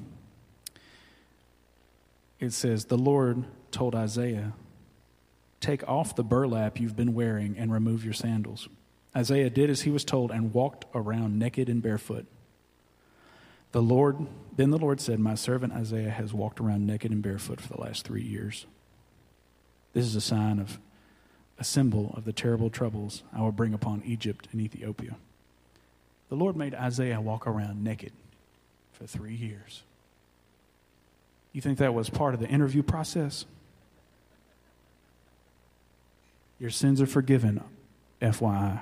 [2.40, 4.52] it says, The Lord told Isaiah,
[5.64, 8.68] Take off the burlap you've been wearing and remove your sandals.
[9.16, 12.26] Isaiah did as he was told and walked around naked and barefoot.
[13.72, 17.62] The Lord, then the Lord said, My servant Isaiah has walked around naked and barefoot
[17.62, 18.66] for the last three years.
[19.94, 20.78] This is a sign of
[21.58, 25.16] a symbol of the terrible troubles I will bring upon Egypt and Ethiopia.
[26.28, 28.12] The Lord made Isaiah walk around naked
[28.92, 29.82] for three years.
[31.54, 33.46] You think that was part of the interview process?
[36.64, 37.62] Your sins are forgiven,
[38.22, 38.80] FYI.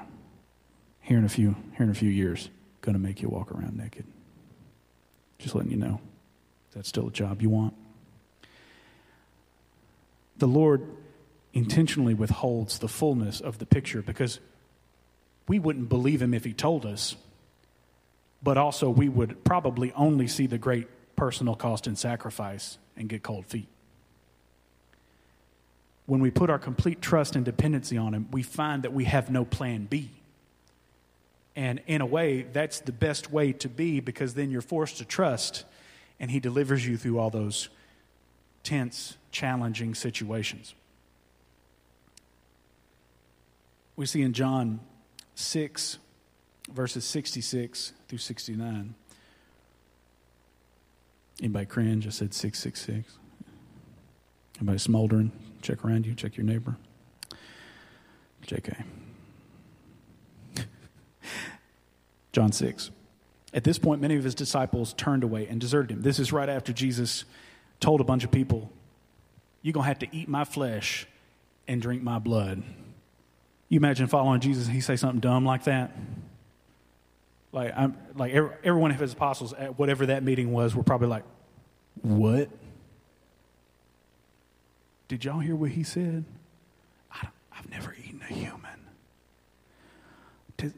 [1.00, 2.48] Here in a few, here in a few years,
[2.80, 4.04] going to make you walk around naked.
[5.40, 6.00] Just letting you know.
[6.68, 7.74] Is that still a job you want?
[10.36, 10.86] The Lord
[11.52, 14.38] intentionally withholds the fullness of the picture because
[15.48, 17.16] we wouldn't believe him if he told us,
[18.44, 23.24] but also we would probably only see the great personal cost and sacrifice and get
[23.24, 23.66] cold feet
[26.06, 29.30] when we put our complete trust and dependency on Him, we find that we have
[29.30, 30.10] no plan B.
[31.54, 35.04] And in a way, that's the best way to be because then you're forced to
[35.04, 35.64] trust
[36.18, 37.68] and He delivers you through all those
[38.62, 40.74] tense, challenging situations.
[43.96, 44.80] We see in John
[45.34, 45.98] 6,
[46.72, 48.94] verses 66 through 69.
[51.40, 52.06] Anybody cringe?
[52.06, 53.18] I said 666.
[54.58, 55.32] Anybody smoldering?
[55.62, 56.76] Check around you, check your neighbor.
[58.46, 58.84] JK.
[62.32, 62.90] John 6.
[63.54, 66.02] At this point, many of his disciples turned away and deserted him.
[66.02, 67.24] This is right after Jesus
[67.80, 68.70] told a bunch of people,
[69.60, 71.06] You're going to have to eat my flesh
[71.68, 72.62] and drink my blood.
[73.68, 75.92] You imagine following Jesus and he say something dumb like that?
[77.52, 80.82] Like, I'm, like every, every one of his apostles at whatever that meeting was were
[80.82, 81.24] probably like,
[82.00, 82.48] What?
[85.12, 86.24] Did y'all hear what he said?
[87.12, 88.70] I have never eaten a human.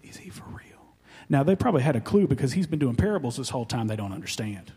[0.02, 0.96] Is he for real?
[1.28, 3.94] Now, they probably had a clue because he's been doing parables this whole time they
[3.94, 4.72] don't understand.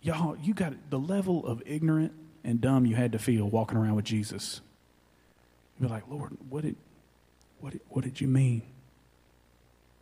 [0.00, 3.96] Y'all, you got the level of ignorant and dumb you had to feel walking around
[3.96, 4.62] with Jesus.
[5.78, 6.76] You'd be like, Lord, what did,
[7.60, 8.62] what did, what did you mean?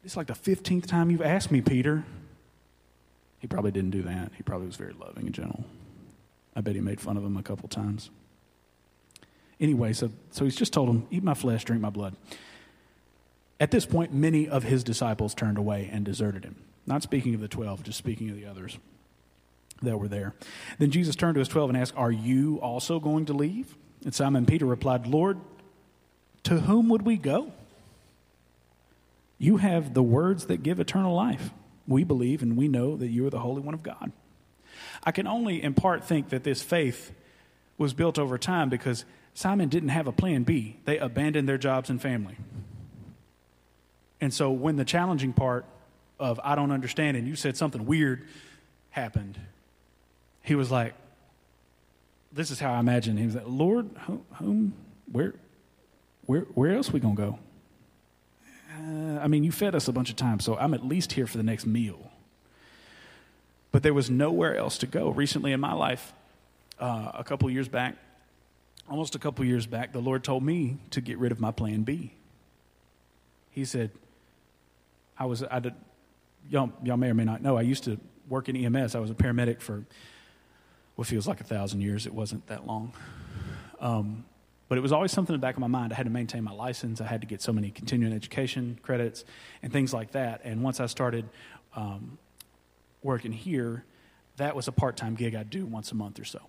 [0.05, 2.05] It's like the 15th time you've asked me, Peter.
[3.41, 4.31] He probably didn't do that.
[4.37, 5.65] He probably was very loving and gentle.
[6.55, 8.11] I bet he made fun of him a couple times.
[9.61, 12.17] Anyway, so, so he's just told him, Eat my flesh, drink my blood.
[13.61, 16.57] At this point, many of his disciples turned away and deserted him.
[16.87, 18.77] Not speaking of the 12, just speaking of the others
[19.83, 20.35] that were there.
[20.79, 23.77] Then Jesus turned to his 12 and asked, Are you also going to leave?
[24.05, 25.39] And Simon Peter replied, Lord,
[26.45, 27.53] to whom would we go?
[29.39, 31.51] You have the words that give eternal life.
[31.87, 34.13] We believe and we know that you are the Holy One of God.
[35.05, 37.13] I can only in part think that this faith
[37.79, 40.77] was built over time because Simon didn't have a plan B.
[40.85, 42.37] They abandoned their jobs and family.
[44.21, 45.65] And so when the challenging part
[46.21, 48.27] of I don't understand and you said something weird
[48.91, 49.39] happened,
[50.43, 50.95] he was like,
[52.33, 53.91] this is how I imagine he was like, Lord,
[54.39, 54.75] whom,
[55.11, 55.35] where,
[56.27, 57.39] where, where else we gonna go?
[58.75, 61.27] Uh, I mean, you fed us a bunch of times, so I'm at least here
[61.27, 62.12] for the next meal
[63.73, 65.11] but there was nowhere else to go.
[65.11, 66.13] Recently in my life,
[66.79, 67.97] uh, a couple years back,
[68.89, 71.83] almost a couple years back, the Lord told me to get rid of my plan
[71.83, 72.13] B.
[73.51, 73.91] He said,
[75.19, 75.75] I was, I did,
[76.49, 77.99] y'all, y'all may or may not know, I used to
[78.29, 78.95] work in EMS.
[78.95, 79.85] I was a paramedic for
[80.97, 82.07] what feels like a thousand years.
[82.07, 82.93] It wasn't that long.
[83.81, 84.25] Um,
[84.69, 85.93] but it was always something in the back of my mind.
[85.93, 87.01] I had to maintain my license.
[87.01, 89.25] I had to get so many continuing education credits
[89.63, 90.41] and things like that.
[90.45, 91.29] And once I started
[91.77, 92.19] um,
[93.03, 93.85] working here,
[94.37, 96.41] that was a part time gig I'd do once a month or so.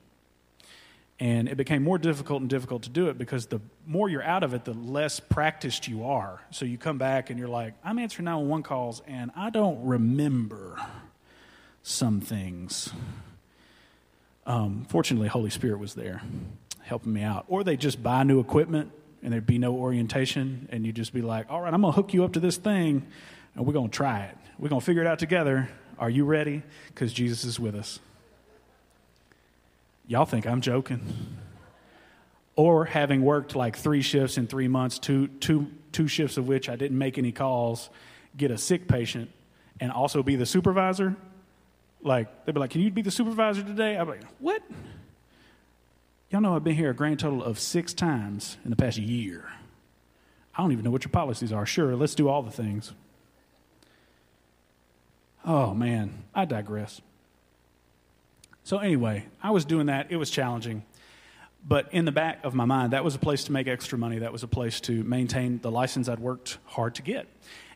[1.20, 4.44] And it became more difficult and difficult to do it because the more you're out
[4.44, 6.42] of it, the less practiced you are.
[6.52, 10.78] So you come back and you're like, I'm answering 911 calls and I don't remember
[11.84, 12.92] some things.
[14.46, 16.22] Um, fortunately, Holy Spirit was there
[16.82, 17.46] helping me out.
[17.48, 18.92] Or they just buy new equipment
[19.22, 21.96] and there'd be no orientation and you'd just be like, all right, I'm going to
[21.96, 23.06] hook you up to this thing
[23.56, 24.38] and we're going to try it.
[24.58, 25.70] We're going to figure it out together.
[26.00, 26.64] Are you ready?
[26.88, 28.00] Because Jesus is with us.
[30.08, 31.02] Y'all think I'm joking.
[32.56, 36.70] Or having worked like three shifts in three months, two, two, two shifts of which
[36.70, 37.90] I didn't make any calls,
[38.38, 39.32] get a sick patient,
[39.80, 41.16] and also be the supervisor.
[42.02, 43.98] Like, they'd be like, Can you be the supervisor today?
[43.98, 44.62] I'm like, What?
[46.30, 49.52] Y'all know I've been here a grand total of six times in the past year.
[50.56, 51.66] I don't even know what your policies are.
[51.66, 52.94] Sure, let's do all the things.
[55.46, 57.02] Oh, man, I digress.
[58.64, 60.08] So, anyway, I was doing that.
[60.10, 60.84] It was challenging.
[61.66, 64.20] But in the back of my mind, that was a place to make extra money.
[64.20, 67.28] That was a place to maintain the license I'd worked hard to get.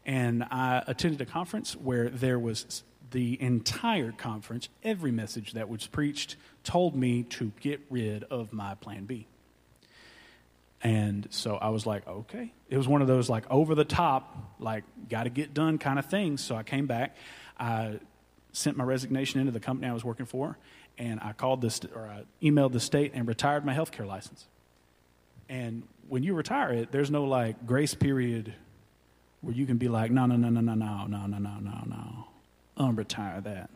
[0.06, 5.88] And I attended a conference where there was the entire conference, every message that was
[5.88, 9.28] preached told me to get rid of my plan B.
[10.84, 12.54] And so I was like, okay.
[12.70, 15.98] It was one of those like over the top, like got to get done kind
[15.98, 16.44] of things.
[16.44, 17.16] So I came back.
[17.60, 18.00] I
[18.52, 20.58] sent my resignation into the company I was working for,
[20.98, 24.48] and I called this or I emailed the state and retired my health care license.
[25.50, 28.54] And when you retire it, there's no like grace period
[29.42, 31.84] where you can be like, no, no, no, no, no, no, no, no, no, no,
[31.86, 32.28] no,
[32.78, 33.70] unretire that.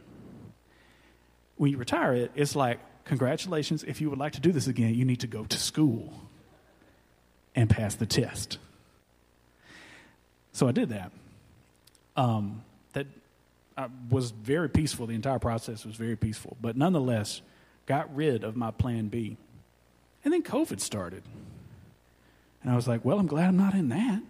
[1.57, 3.83] When you retire it, it's like, congratulations.
[3.83, 6.13] If you would like to do this again, you need to go to school
[7.55, 8.57] and pass the test.
[10.53, 11.11] So I did that.
[12.15, 12.63] Um,
[12.93, 13.07] that
[13.77, 15.07] I was very peaceful.
[15.07, 17.41] The entire process was very peaceful, but nonetheless,
[17.85, 19.37] got rid of my plan B.
[20.23, 21.23] And then COVID started.
[22.61, 24.21] And I was like, well, I'm glad I'm not in that.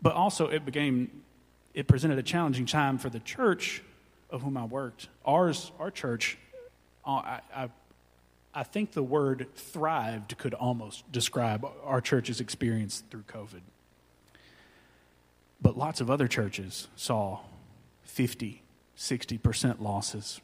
[0.00, 1.10] But also, it became,
[1.74, 3.82] it presented a challenging time for the church
[4.30, 5.08] of whom I worked.
[5.26, 6.38] Ours, our church,
[7.04, 7.68] uh, I, I,
[8.54, 13.60] I think the word thrived could almost describe our church's experience through COVID.
[15.62, 17.40] But lots of other churches saw
[18.04, 18.62] 50,
[18.96, 20.40] 60% losses.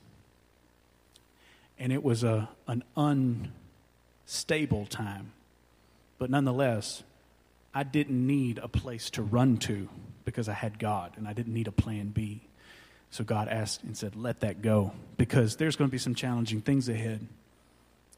[1.78, 5.32] And it was a, an unstable time.
[6.18, 7.02] But nonetheless,
[7.74, 9.88] I didn't need a place to run to
[10.24, 12.40] because I had God and I didn't need a plan B.
[13.10, 16.60] So God asked and said, Let that go because there's going to be some challenging
[16.60, 17.26] things ahead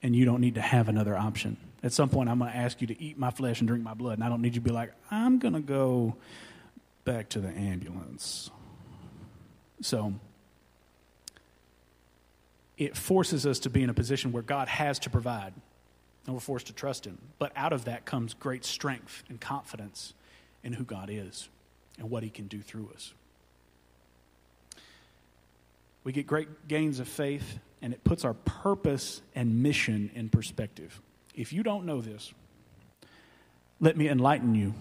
[0.02, 1.56] and you don't need to have another option.
[1.82, 3.94] At some point, I'm going to ask you to eat my flesh and drink my
[3.94, 6.16] blood, and I don't need you to be like, I'm going to go
[7.08, 8.50] back to the ambulance.
[9.80, 10.12] So
[12.76, 15.54] it forces us to be in a position where God has to provide,
[16.26, 17.16] and we're forced to trust Him.
[17.38, 20.12] But out of that comes great strength and confidence
[20.62, 21.48] in who God is
[21.98, 23.14] and what He can do through us.
[26.04, 31.00] We get great gains of faith, and it puts our purpose and mission in perspective.
[31.34, 32.34] If you don't know this,
[33.80, 34.74] let me enlighten you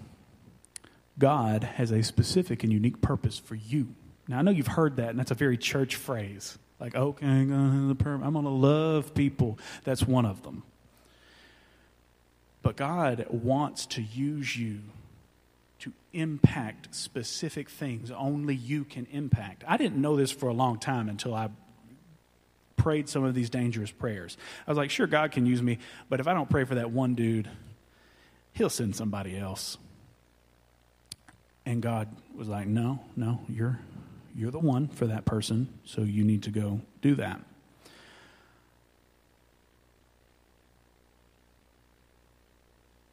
[1.18, 3.88] God has a specific and unique purpose for you.
[4.28, 6.58] Now, I know you've heard that, and that's a very church phrase.
[6.78, 9.58] Like, okay, I'm going to love people.
[9.84, 10.62] That's one of them.
[12.62, 14.80] But God wants to use you
[15.80, 19.64] to impact specific things only you can impact.
[19.66, 21.50] I didn't know this for a long time until I
[22.76, 24.36] prayed some of these dangerous prayers.
[24.66, 26.90] I was like, sure, God can use me, but if I don't pray for that
[26.90, 27.48] one dude,
[28.52, 29.78] he'll send somebody else.
[31.68, 33.78] And God was like, "No, no, you're
[34.34, 37.42] you're the one for that person, so you need to go do that."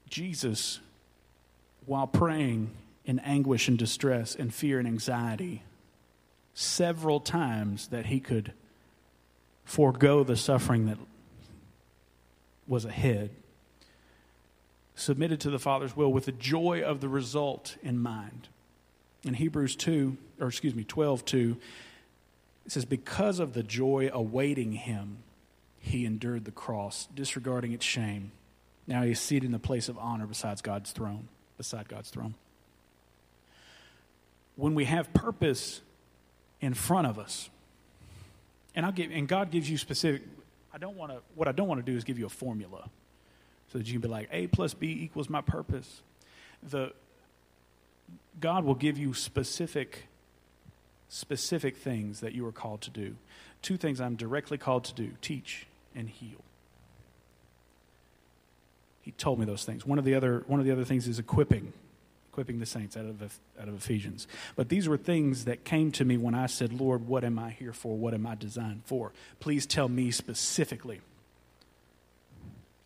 [0.07, 0.79] Jesus
[1.85, 2.71] while praying
[3.03, 5.61] in anguish and distress and fear and anxiety
[6.53, 8.53] several times that he could
[9.65, 10.97] forego the suffering that
[12.69, 13.31] was ahead
[14.95, 18.47] submitted to the Father's will with the joy of the result in mind.
[19.23, 21.57] In Hebrews 2, or excuse me, 12 2,
[22.65, 25.17] it says, Because of the joy awaiting him,
[25.79, 28.31] he endured the cross, disregarding its shame.
[28.87, 31.27] Now he is seated in the place of honor beside God's throne,
[31.57, 32.35] beside God's throne.
[34.55, 35.81] When we have purpose
[36.61, 37.49] in front of us,
[38.73, 40.21] and I'll give and God gives you specific
[40.73, 42.89] I don't want to what I don't want to do is give you a formula
[43.75, 46.01] so that you can be like, A plus B equals my purpose.
[46.63, 46.93] The,
[48.39, 50.05] God will give you specific,
[51.09, 53.17] specific things that you are called to do.
[53.61, 56.39] Two things I'm directly called to do teach and heal.
[59.01, 59.85] He told me those things.
[59.85, 61.73] One of the other, one of the other things is equipping,
[62.31, 63.21] equipping the saints out of,
[63.59, 64.25] out of Ephesians.
[64.55, 67.49] But these were things that came to me when I said, Lord, what am I
[67.49, 67.97] here for?
[67.97, 69.11] What am I designed for?
[69.41, 71.01] Please tell me specifically.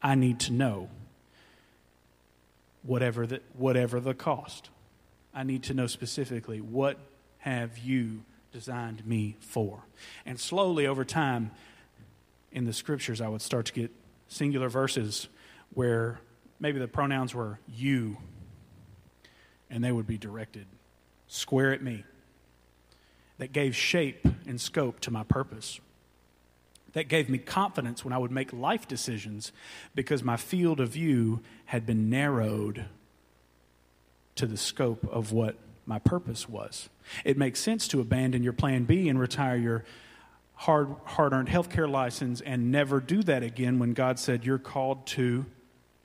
[0.02, 0.90] I need to know
[2.84, 4.70] whatever the, whatever the cost.
[5.34, 6.98] I need to know specifically what
[7.40, 9.84] have you designed me for?
[10.26, 11.52] And slowly over time
[12.52, 13.92] in the scriptures, I would start to get
[14.28, 15.28] singular verses
[15.74, 16.20] where
[16.60, 18.18] maybe the pronouns were you,
[19.70, 20.66] and they would be directed
[21.28, 22.04] square at me.
[23.38, 25.80] That gave shape and scope to my purpose.
[26.94, 29.52] That gave me confidence when I would make life decisions
[29.96, 32.86] because my field of view had been narrowed
[34.36, 36.90] to the scope of what my purpose was.
[37.26, 39.86] It makes sense to abandon your plan B and retire your
[40.54, 44.58] hard hard earned health care license and never do that again when God said you're
[44.58, 45.46] called to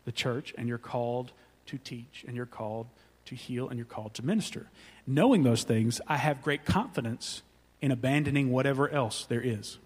[0.04, 1.32] the church and you're called
[1.66, 2.86] to teach and you're called
[3.26, 4.68] to heal and you're called to minister.
[5.06, 7.42] Knowing those things, I have great confidence
[7.80, 9.78] in abandoning whatever else there is.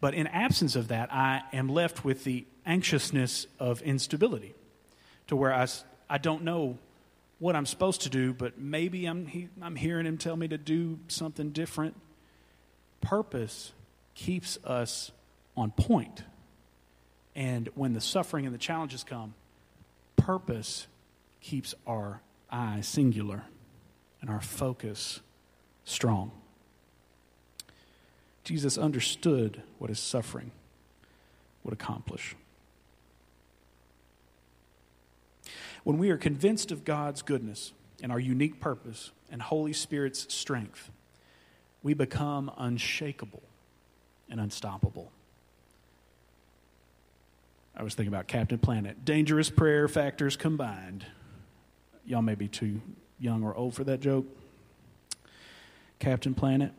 [0.00, 4.54] But in absence of that, I am left with the anxiousness of instability
[5.28, 5.66] to where I,
[6.08, 6.78] I don't know
[7.38, 10.58] what I'm supposed to do, but maybe I'm, he, I'm hearing him tell me to
[10.58, 11.96] do something different.
[13.00, 13.72] Purpose
[14.14, 15.10] keeps us
[15.56, 16.22] on point.
[17.34, 19.34] And when the suffering and the challenges come,
[20.16, 20.86] purpose
[21.40, 22.20] keeps our
[22.50, 23.44] eye singular
[24.20, 25.20] and our focus
[25.84, 26.30] strong.
[28.44, 30.50] Jesus understood what his suffering
[31.64, 32.34] would accomplish.
[35.84, 37.72] When we are convinced of God's goodness
[38.02, 40.90] and our unique purpose and Holy Spirit's strength,
[41.82, 43.42] we become unshakable
[44.28, 45.10] and unstoppable.
[47.76, 49.04] I was thinking about Captain Planet.
[49.04, 51.06] Dangerous prayer factors combined.
[52.04, 52.80] Y'all may be too
[53.18, 54.26] young or old for that joke.
[55.98, 56.72] Captain Planet.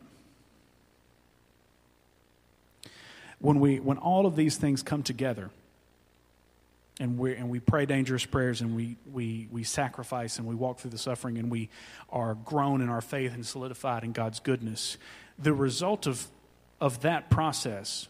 [3.43, 5.49] When, we, when all of these things come together,
[6.97, 10.79] and we and we pray dangerous prayers and we we we sacrifice and we walk
[10.79, 11.69] through the suffering and we
[12.09, 14.97] are grown in our faith and solidified in God's goodness.
[15.37, 16.27] The result of
[16.79, 18.07] of that process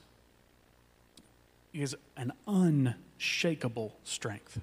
[1.73, 4.59] is an unshakable strength.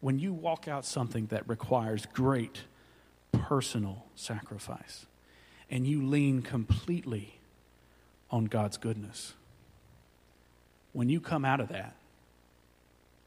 [0.00, 2.60] When you walk out something that requires great
[3.32, 5.06] personal sacrifice
[5.70, 7.40] and you lean completely
[8.30, 9.32] on God's goodness.
[10.96, 11.94] When you come out of that,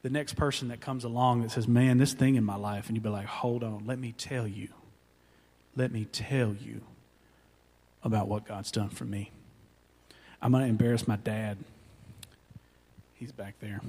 [0.02, 2.98] the next person that comes along that says, Man, this thing in my life, and
[2.98, 4.70] you be like, Hold on, let me tell you.
[5.76, 6.82] Let me tell you
[8.04, 9.30] about what God's done for me.
[10.42, 11.60] I'm going to embarrass my dad.
[13.14, 13.82] He's back there.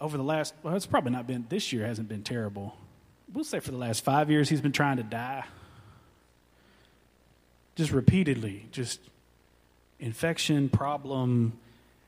[0.00, 2.74] Over the last, well, it's probably not been, this year hasn't been terrible.
[3.32, 5.44] We'll say for the last five years, he's been trying to die.
[7.76, 8.98] Just repeatedly, just
[10.00, 11.52] infection, problem,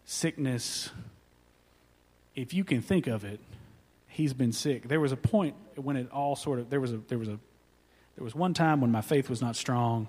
[0.04, 0.90] sickness,
[2.34, 3.38] if you can think of it,
[4.08, 4.88] he's been sick.
[4.88, 7.38] There was a point when it all sort of there was a there was a
[8.16, 10.08] there was one time when my faith was not strong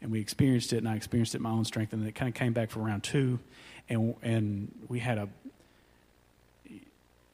[0.00, 2.34] and we experienced it and I experienced it my own strength and it kind of
[2.34, 3.38] came back for round 2
[3.88, 5.28] and and we had a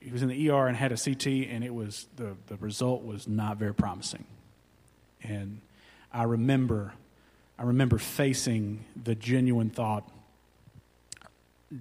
[0.01, 3.05] he was in the ER and had a CT and it was the the result
[3.05, 4.24] was not very promising.
[5.22, 5.61] And
[6.12, 6.95] I remember
[7.61, 10.11] I remember facing the genuine thought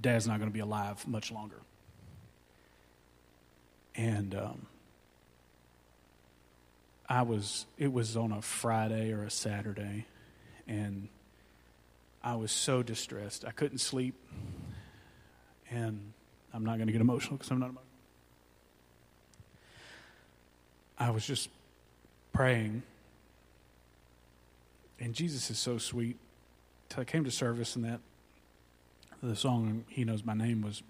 [0.02, 1.56] dad's not going to be alive much longer.
[3.96, 4.66] And um,
[7.08, 10.06] I was, it was on a Friday or a Saturday,
[10.68, 11.08] and
[12.22, 13.46] I was so distressed.
[13.46, 14.16] I couldn't sleep.
[15.72, 16.12] And
[16.54, 17.86] I'm not going to get emotional because I'm not emotional.
[20.98, 21.48] I was just
[22.34, 22.84] praying.
[25.00, 26.18] And Jesus is so sweet.
[26.98, 28.00] I came to service, and that
[29.22, 30.84] the song "He Knows My Name" was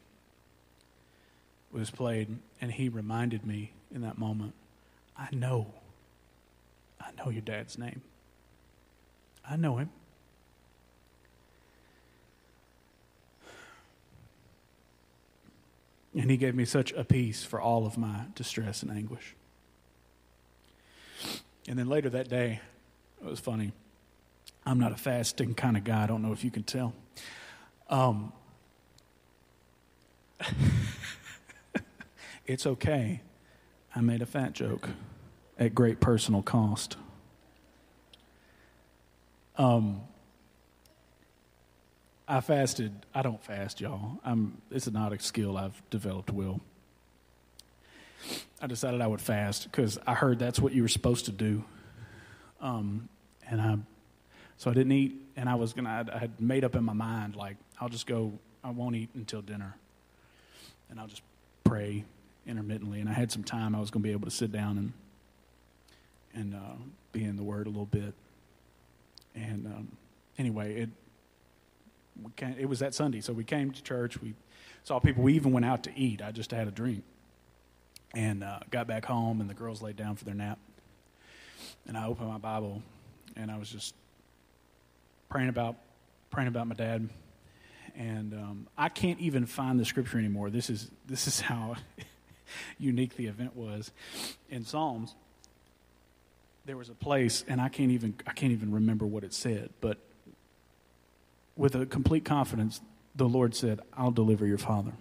[1.72, 4.54] was played, and he reminded me in that moment,
[5.16, 5.68] I know,
[7.00, 8.02] I know your dad's name.
[9.48, 9.92] I know him.
[16.16, 19.36] And he gave me such a peace for all of my distress and anguish.
[21.68, 22.62] And then later that day,
[23.22, 23.74] it was funny.
[24.70, 26.04] I'm not a fasting kind of guy.
[26.04, 26.94] I don't know if you can tell.
[27.90, 28.32] Um,
[32.46, 33.22] it's okay.
[33.96, 34.90] I made a fat joke
[35.58, 36.98] at great personal cost.
[39.58, 40.02] Um,
[42.28, 43.08] I fasted.
[43.12, 44.20] I don't fast, y'all.
[44.24, 46.62] I'm, is not a skill I've developed well.
[48.62, 51.64] I decided I would fast because I heard that's what you were supposed to do.
[52.62, 53.10] Um,
[53.50, 53.80] and I,
[54.60, 56.06] so I didn't eat, and I was gonna.
[56.14, 58.34] I had made up in my mind like I'll just go.
[58.62, 59.74] I won't eat until dinner,
[60.90, 61.22] and I'll just
[61.64, 62.04] pray
[62.46, 63.00] intermittently.
[63.00, 63.74] And I had some time.
[63.74, 64.94] I was to be able to sit down and
[66.36, 66.76] and uh,
[67.14, 68.14] be in the Word a little bit.
[69.34, 69.98] And um,
[70.38, 70.90] anyway, it
[72.36, 74.22] came, it was that Sunday, so we came to church.
[74.22, 74.34] We
[74.84, 75.24] saw people.
[75.24, 76.22] We even went out to eat.
[76.22, 77.06] I just had a drink,
[78.14, 80.60] and uh, got back home, and the girls laid down for their nap.
[81.88, 82.84] And I opened my Bible,
[83.38, 83.96] and I was just
[85.30, 85.76] praying about
[86.32, 87.10] praying about my dad.
[87.96, 90.50] And um, I can't even find the scripture anymore.
[90.50, 91.76] This is this is how
[92.80, 93.92] unique the event was
[94.50, 95.16] in Psalms
[96.70, 99.72] there was a place, and I can't even I can't even remember what it said,
[99.82, 99.98] but
[101.58, 102.80] with a complete confidence,
[103.16, 104.94] the Lord said, "I'll deliver your father."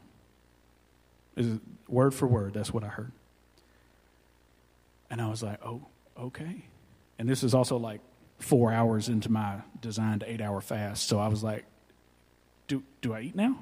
[1.36, 2.54] Is word for word?
[2.54, 3.12] That's what I heard,
[5.10, 5.82] and I was like, "Oh,
[6.18, 6.62] okay."
[7.18, 8.00] And this is also like
[8.38, 11.64] four hours into my designed eight-hour fast, so I was like,
[12.66, 13.58] "Do do I eat now?"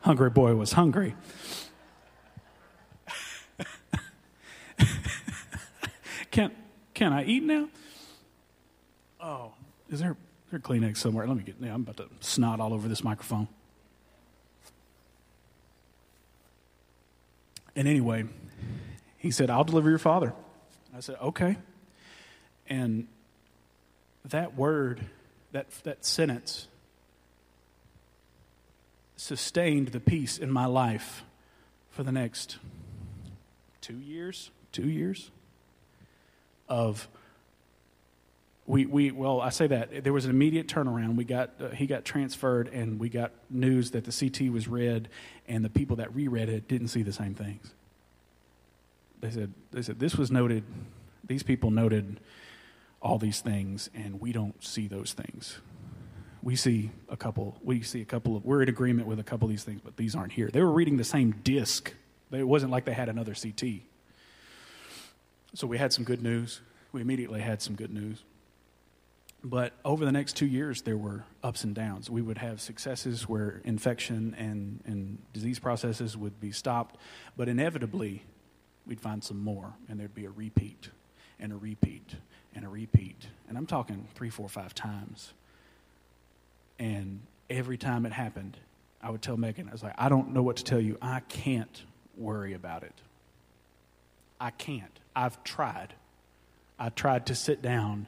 [0.00, 1.14] Hungry boy was hungry.
[6.32, 6.50] Can,
[6.94, 7.68] can I eat now?
[9.20, 9.52] Oh,
[9.90, 10.16] is there, is
[10.50, 11.26] there a Kleenex somewhere?
[11.26, 13.48] Let me get, yeah, I'm about to snot all over this microphone.
[17.76, 18.24] And anyway,
[19.18, 20.32] he said, I'll deliver your father.
[20.96, 21.58] I said, okay.
[22.68, 23.06] And
[24.24, 25.06] that word,
[25.52, 26.68] that, that sentence,
[29.16, 31.22] sustained the peace in my life
[31.90, 32.58] for the next
[33.80, 34.50] two years.
[34.72, 35.30] Two years?
[36.72, 37.06] of
[38.66, 41.86] we, we well i say that there was an immediate turnaround we got uh, he
[41.86, 45.08] got transferred and we got news that the ct was read
[45.46, 47.74] and the people that reread it didn't see the same things
[49.20, 50.64] they said they said this was noted
[51.26, 52.18] these people noted
[53.02, 55.58] all these things and we don't see those things
[56.42, 59.46] we see a couple we see a couple of we're in agreement with a couple
[59.46, 61.92] of these things but these aren't here they were reading the same disc
[62.30, 63.82] it wasn't like they had another ct
[65.54, 66.60] so we had some good news.
[66.92, 68.22] We immediately had some good news.
[69.44, 72.08] But over the next two years, there were ups and downs.
[72.08, 76.96] We would have successes where infection and, and disease processes would be stopped,
[77.36, 78.22] but inevitably,
[78.86, 80.90] we'd find some more, and there'd be a repeat,
[81.40, 82.14] and a repeat,
[82.54, 83.26] and a repeat.
[83.48, 85.32] And I'm talking three, four, five times.
[86.78, 88.56] And every time it happened,
[89.02, 90.96] I would tell Megan, I was like, I don't know what to tell you.
[91.02, 91.82] I can't
[92.16, 92.94] worry about it.
[94.40, 94.98] I can't.
[95.14, 95.94] I've tried.
[96.78, 98.06] I tried to sit down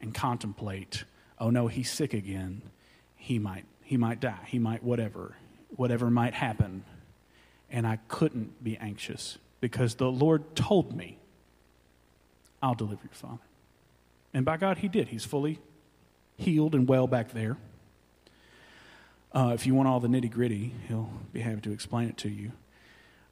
[0.00, 1.04] and contemplate,
[1.38, 2.62] oh no, he's sick again.
[3.16, 4.46] He might he might die.
[4.46, 5.34] He might whatever.
[5.76, 6.84] Whatever might happen.
[7.70, 11.18] And I couldn't be anxious because the Lord told me,
[12.62, 13.38] I'll deliver your father.
[14.32, 15.08] And by God, he did.
[15.08, 15.58] He's fully
[16.36, 17.56] healed and well back there.
[19.32, 22.28] Uh, if you want all the nitty gritty, he'll be happy to explain it to
[22.28, 22.52] you.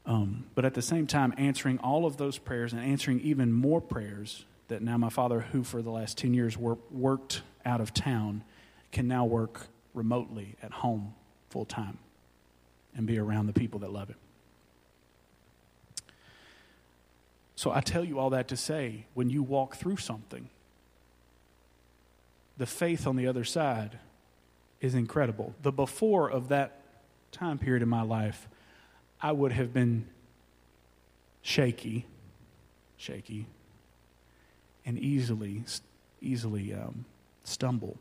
[0.07, 3.80] Um, but at the same time, answering all of those prayers and answering even more
[3.80, 7.92] prayers that now my father, who for the last 10 years wor- worked out of
[7.92, 8.44] town,
[8.92, 11.14] can now work remotely at home
[11.51, 11.99] full time
[12.94, 14.16] and be around the people that love him.
[17.57, 20.49] So I tell you all that to say when you walk through something,
[22.59, 23.98] the faith on the other side
[24.80, 25.54] is incredible.
[25.62, 26.80] The before of that
[27.32, 28.48] time period in my life
[29.20, 30.06] I would have been
[31.42, 32.06] shaky,
[32.96, 33.46] shaky,
[34.86, 35.64] and easily,
[36.20, 37.04] easily um,
[37.42, 37.96] stumble.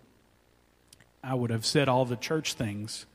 [1.23, 3.07] I would have said all the church things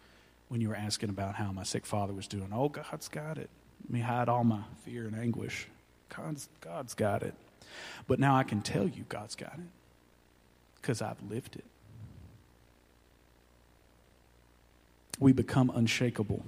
[0.49, 2.49] when you were asking about how my sick father was doing.
[2.53, 3.51] Oh, God's got it.
[3.84, 5.68] Let me hide all my fear and anguish.
[6.09, 7.34] God's, God's got it.
[8.09, 9.82] But now I can tell you God's got it
[10.83, 11.64] because I've lived it.
[15.20, 16.43] We become unshakable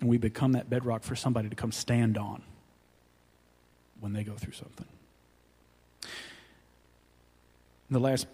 [0.00, 2.42] and we become that bedrock for somebody to come stand on
[4.00, 4.86] when they go through something.
[6.02, 6.10] And
[7.90, 8.26] the last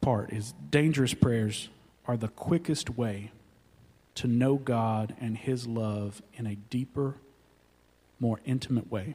[0.00, 1.68] part is dangerous prayers
[2.06, 3.30] are the quickest way
[4.14, 7.16] to know God and His love in a deeper,
[8.18, 9.14] more intimate way.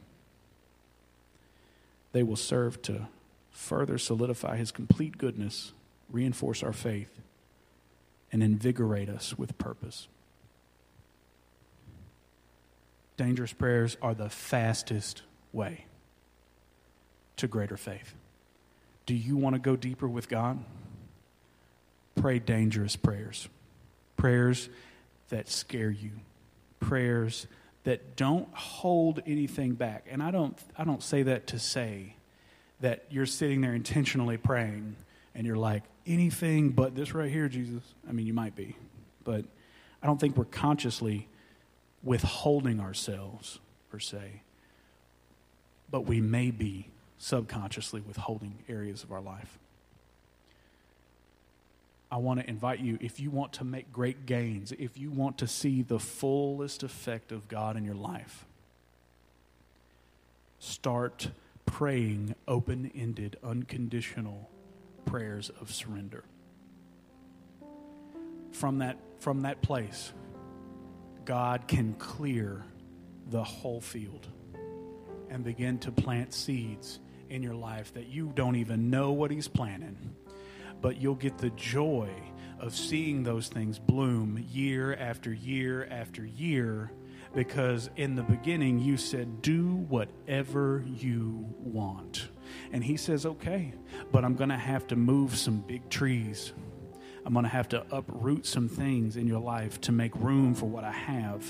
[2.11, 3.07] They will serve to
[3.59, 5.73] further solidify His complete goodness,
[6.09, 7.19] reinforce our faith,
[8.31, 10.07] and invigorate us with purpose
[13.19, 15.83] dangerous prayers are the fastest way
[17.35, 18.15] to greater faith.
[19.05, 20.63] Do you want to go deeper with God?
[22.15, 23.47] pray dangerous prayers,
[24.17, 24.69] prayers
[25.29, 26.11] that scare you,
[26.79, 27.47] prayers
[27.83, 30.05] that don't hold anything back.
[30.09, 32.15] And I don't, I don't say that to say
[32.81, 34.95] that you're sitting there intentionally praying
[35.35, 37.83] and you're like, anything but this right here, Jesus.
[38.07, 38.75] I mean, you might be,
[39.23, 39.45] but
[40.01, 41.27] I don't think we're consciously
[42.03, 43.59] withholding ourselves,
[43.91, 44.41] per se.
[45.91, 49.59] But we may be subconsciously withholding areas of our life.
[52.11, 55.37] I want to invite you, if you want to make great gains, if you want
[55.39, 58.45] to see the fullest effect of God in your life,
[60.57, 61.29] start
[61.69, 64.49] praying open ended, unconditional
[65.05, 66.23] prayers of surrender.
[68.51, 70.11] From that, from that place,
[71.25, 72.65] God can clear
[73.29, 74.27] the whole field
[75.29, 76.99] and begin to plant seeds
[77.29, 80.15] in your life that you don't even know what He's planting,
[80.81, 82.09] but you'll get the joy
[82.59, 86.91] of seeing those things bloom year after year after year
[87.33, 92.27] because in the beginning you said, Do whatever you want.
[92.71, 93.73] And he says, Okay,
[94.11, 96.53] but I'm going to have to move some big trees.
[97.25, 100.65] I'm going to have to uproot some things in your life to make room for
[100.65, 101.45] what I have.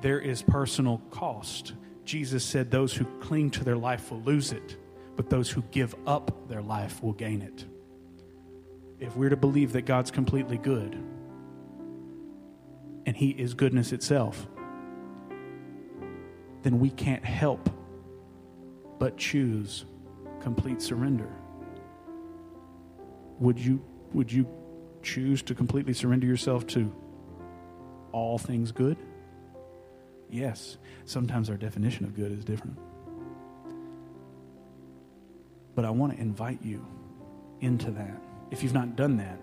[0.00, 1.72] There is personal cost.
[2.04, 4.76] Jesus said, Those who cling to their life will lose it,
[5.16, 7.64] but those who give up their life will gain it.
[9.00, 10.94] If we're to believe that God's completely good,
[13.04, 14.46] and He is goodness itself,
[16.66, 17.70] then we can't help
[18.98, 19.84] but choose
[20.40, 21.28] complete surrender.
[23.38, 23.80] Would you,
[24.12, 24.48] would you
[25.00, 26.92] choose to completely surrender yourself to
[28.10, 28.96] all things good?
[30.28, 30.76] Yes.
[31.04, 32.76] Sometimes our definition of good is different.
[35.76, 36.84] But I want to invite you
[37.60, 38.20] into that.
[38.50, 39.38] If you've not done that,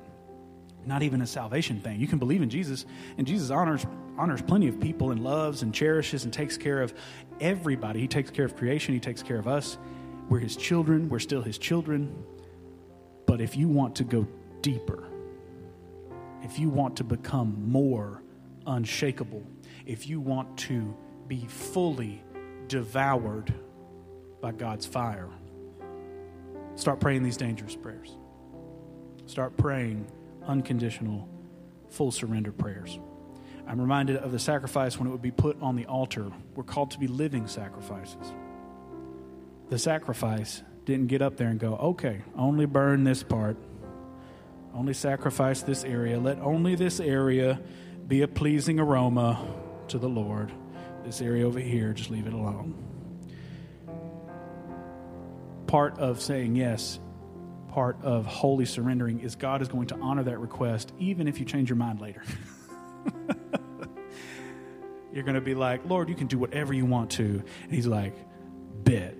[0.86, 2.00] not even a salvation thing.
[2.00, 2.86] You can believe in Jesus,
[3.18, 3.86] and Jesus honors
[4.18, 6.94] honors plenty of people and loves and cherishes and takes care of
[7.40, 8.00] everybody.
[8.00, 9.78] He takes care of creation, he takes care of us.
[10.30, 12.14] We're his children, we're still his children.
[13.26, 14.28] But if you want to go
[14.62, 15.04] deeper,
[16.44, 18.22] if you want to become more
[18.68, 19.44] unshakable,
[19.86, 20.96] if you want to
[21.28, 22.22] be fully
[22.68, 23.54] devoured
[24.42, 25.30] by God's fire,
[26.76, 28.18] start praying these dangerous prayers.
[29.26, 30.06] Start praying
[30.48, 31.28] unconditional,
[31.90, 33.00] full surrender prayers.
[33.68, 36.32] I'm reminded of the sacrifice when it would be put on the altar.
[36.56, 38.34] We're called to be living sacrifices.
[39.70, 43.58] The sacrifice didn't get up there and go, okay, only burn this part,
[44.74, 47.62] only sacrifice this area, let only this area
[48.08, 49.46] be a pleasing aroma
[49.88, 50.52] to the Lord.
[51.06, 52.76] This area over here, just leave it alone.
[55.68, 57.00] Part of saying yes,
[57.74, 61.46] part of holy surrendering is God is going to honor that request even if you
[61.46, 62.22] change your mind later.
[65.12, 67.44] You're going to be like, Lord, you can do whatever you want to.
[67.64, 68.16] And He's like,
[68.84, 69.16] bet.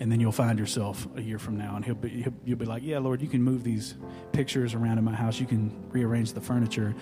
[0.00, 2.64] And then you'll find yourself a year from now, and he'll be, he'll, you'll be
[2.64, 3.94] like, Yeah, Lord, you can move these
[4.32, 5.38] pictures around in my house.
[5.38, 6.94] You can rearrange the furniture.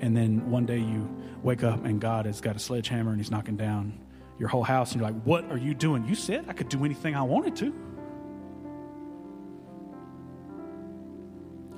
[0.00, 1.08] And then one day you
[1.42, 4.00] wake up, and God has got a sledgehammer and He's knocking down
[4.38, 4.92] your whole house.
[4.92, 6.06] And you're like, What are you doing?
[6.06, 7.89] You said I could do anything I wanted to.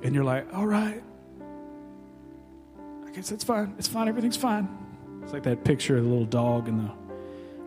[0.03, 1.01] And you're like, All right,
[3.05, 3.73] I guess it's fine.
[3.77, 4.07] It's fine.
[4.07, 4.67] Everything's fine.
[5.23, 6.91] It's like that picture of the little dog in the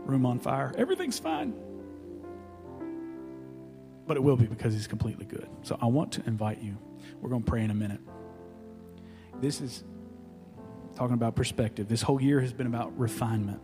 [0.04, 0.72] room on fire.
[0.76, 1.54] Everything's fine.
[4.06, 5.48] But it will be because he's completely good.
[5.62, 6.76] So I want to invite you.
[7.20, 8.00] We're going to pray in a minute.
[9.40, 9.82] This is
[10.94, 11.88] talking about perspective.
[11.88, 13.60] This whole year has been about refinement.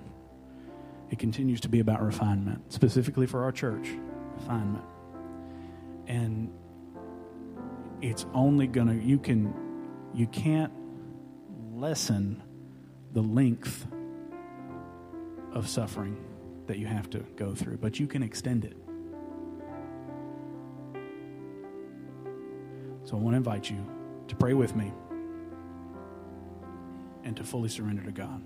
[1.11, 3.89] It continues to be about refinement, specifically for our church,
[4.37, 4.85] refinement.
[6.07, 6.51] And
[8.03, 9.55] it's only going to, you can,
[10.13, 10.73] you can't
[11.73, 12.43] lessen
[13.13, 13.87] the length
[15.53, 16.17] of suffering
[16.67, 18.77] that you have to go through, but you can extend it.
[23.05, 23.87] So I want to invite you
[24.29, 24.93] to pray with me
[27.25, 28.43] and to fully surrender to God.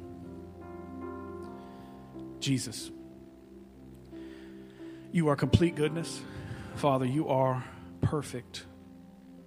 [2.40, 2.90] Jesus,
[5.12, 6.20] you are complete goodness.
[6.74, 7.64] Father, you are
[8.02, 8.64] perfect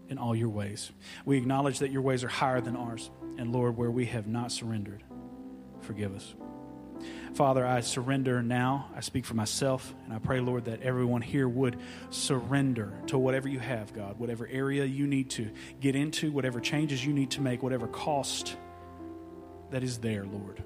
[0.10, 0.91] in all your ways.
[1.26, 3.10] We acknowledge that your ways are higher than ours.
[3.38, 5.03] And Lord, where we have not surrendered,
[5.82, 6.36] forgive us.
[7.34, 8.89] Father, I surrender now.
[8.95, 11.78] I speak for myself, and I pray, Lord, that everyone here would
[12.10, 15.49] surrender to whatever you have, God, whatever area you need to
[15.80, 18.57] get into, whatever changes you need to make, whatever cost
[19.72, 20.64] that is there, Lord.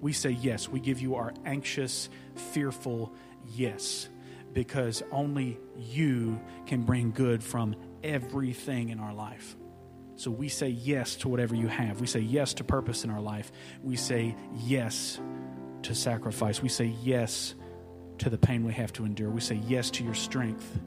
[0.00, 0.68] We say yes.
[0.68, 2.08] We give you our anxious,
[2.52, 3.12] fearful
[3.54, 4.08] yes,
[4.52, 7.74] because only you can bring good from
[8.06, 9.56] everything in our life.
[10.16, 12.00] So we say yes to whatever you have.
[12.00, 13.52] We say yes to purpose in our life.
[13.82, 15.20] We say yes
[15.82, 16.62] to sacrifice.
[16.62, 17.54] We say yes
[18.18, 19.28] to the pain we have to endure.
[19.28, 20.78] We say yes to your strength.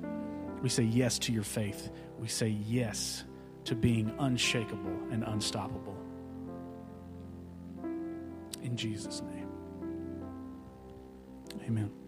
[0.62, 1.92] We say yes to your faith.
[2.20, 3.24] We say yes
[3.66, 5.96] to being unshakable and unstoppable.
[8.64, 9.48] In Jesus' name.
[11.66, 11.99] Amen.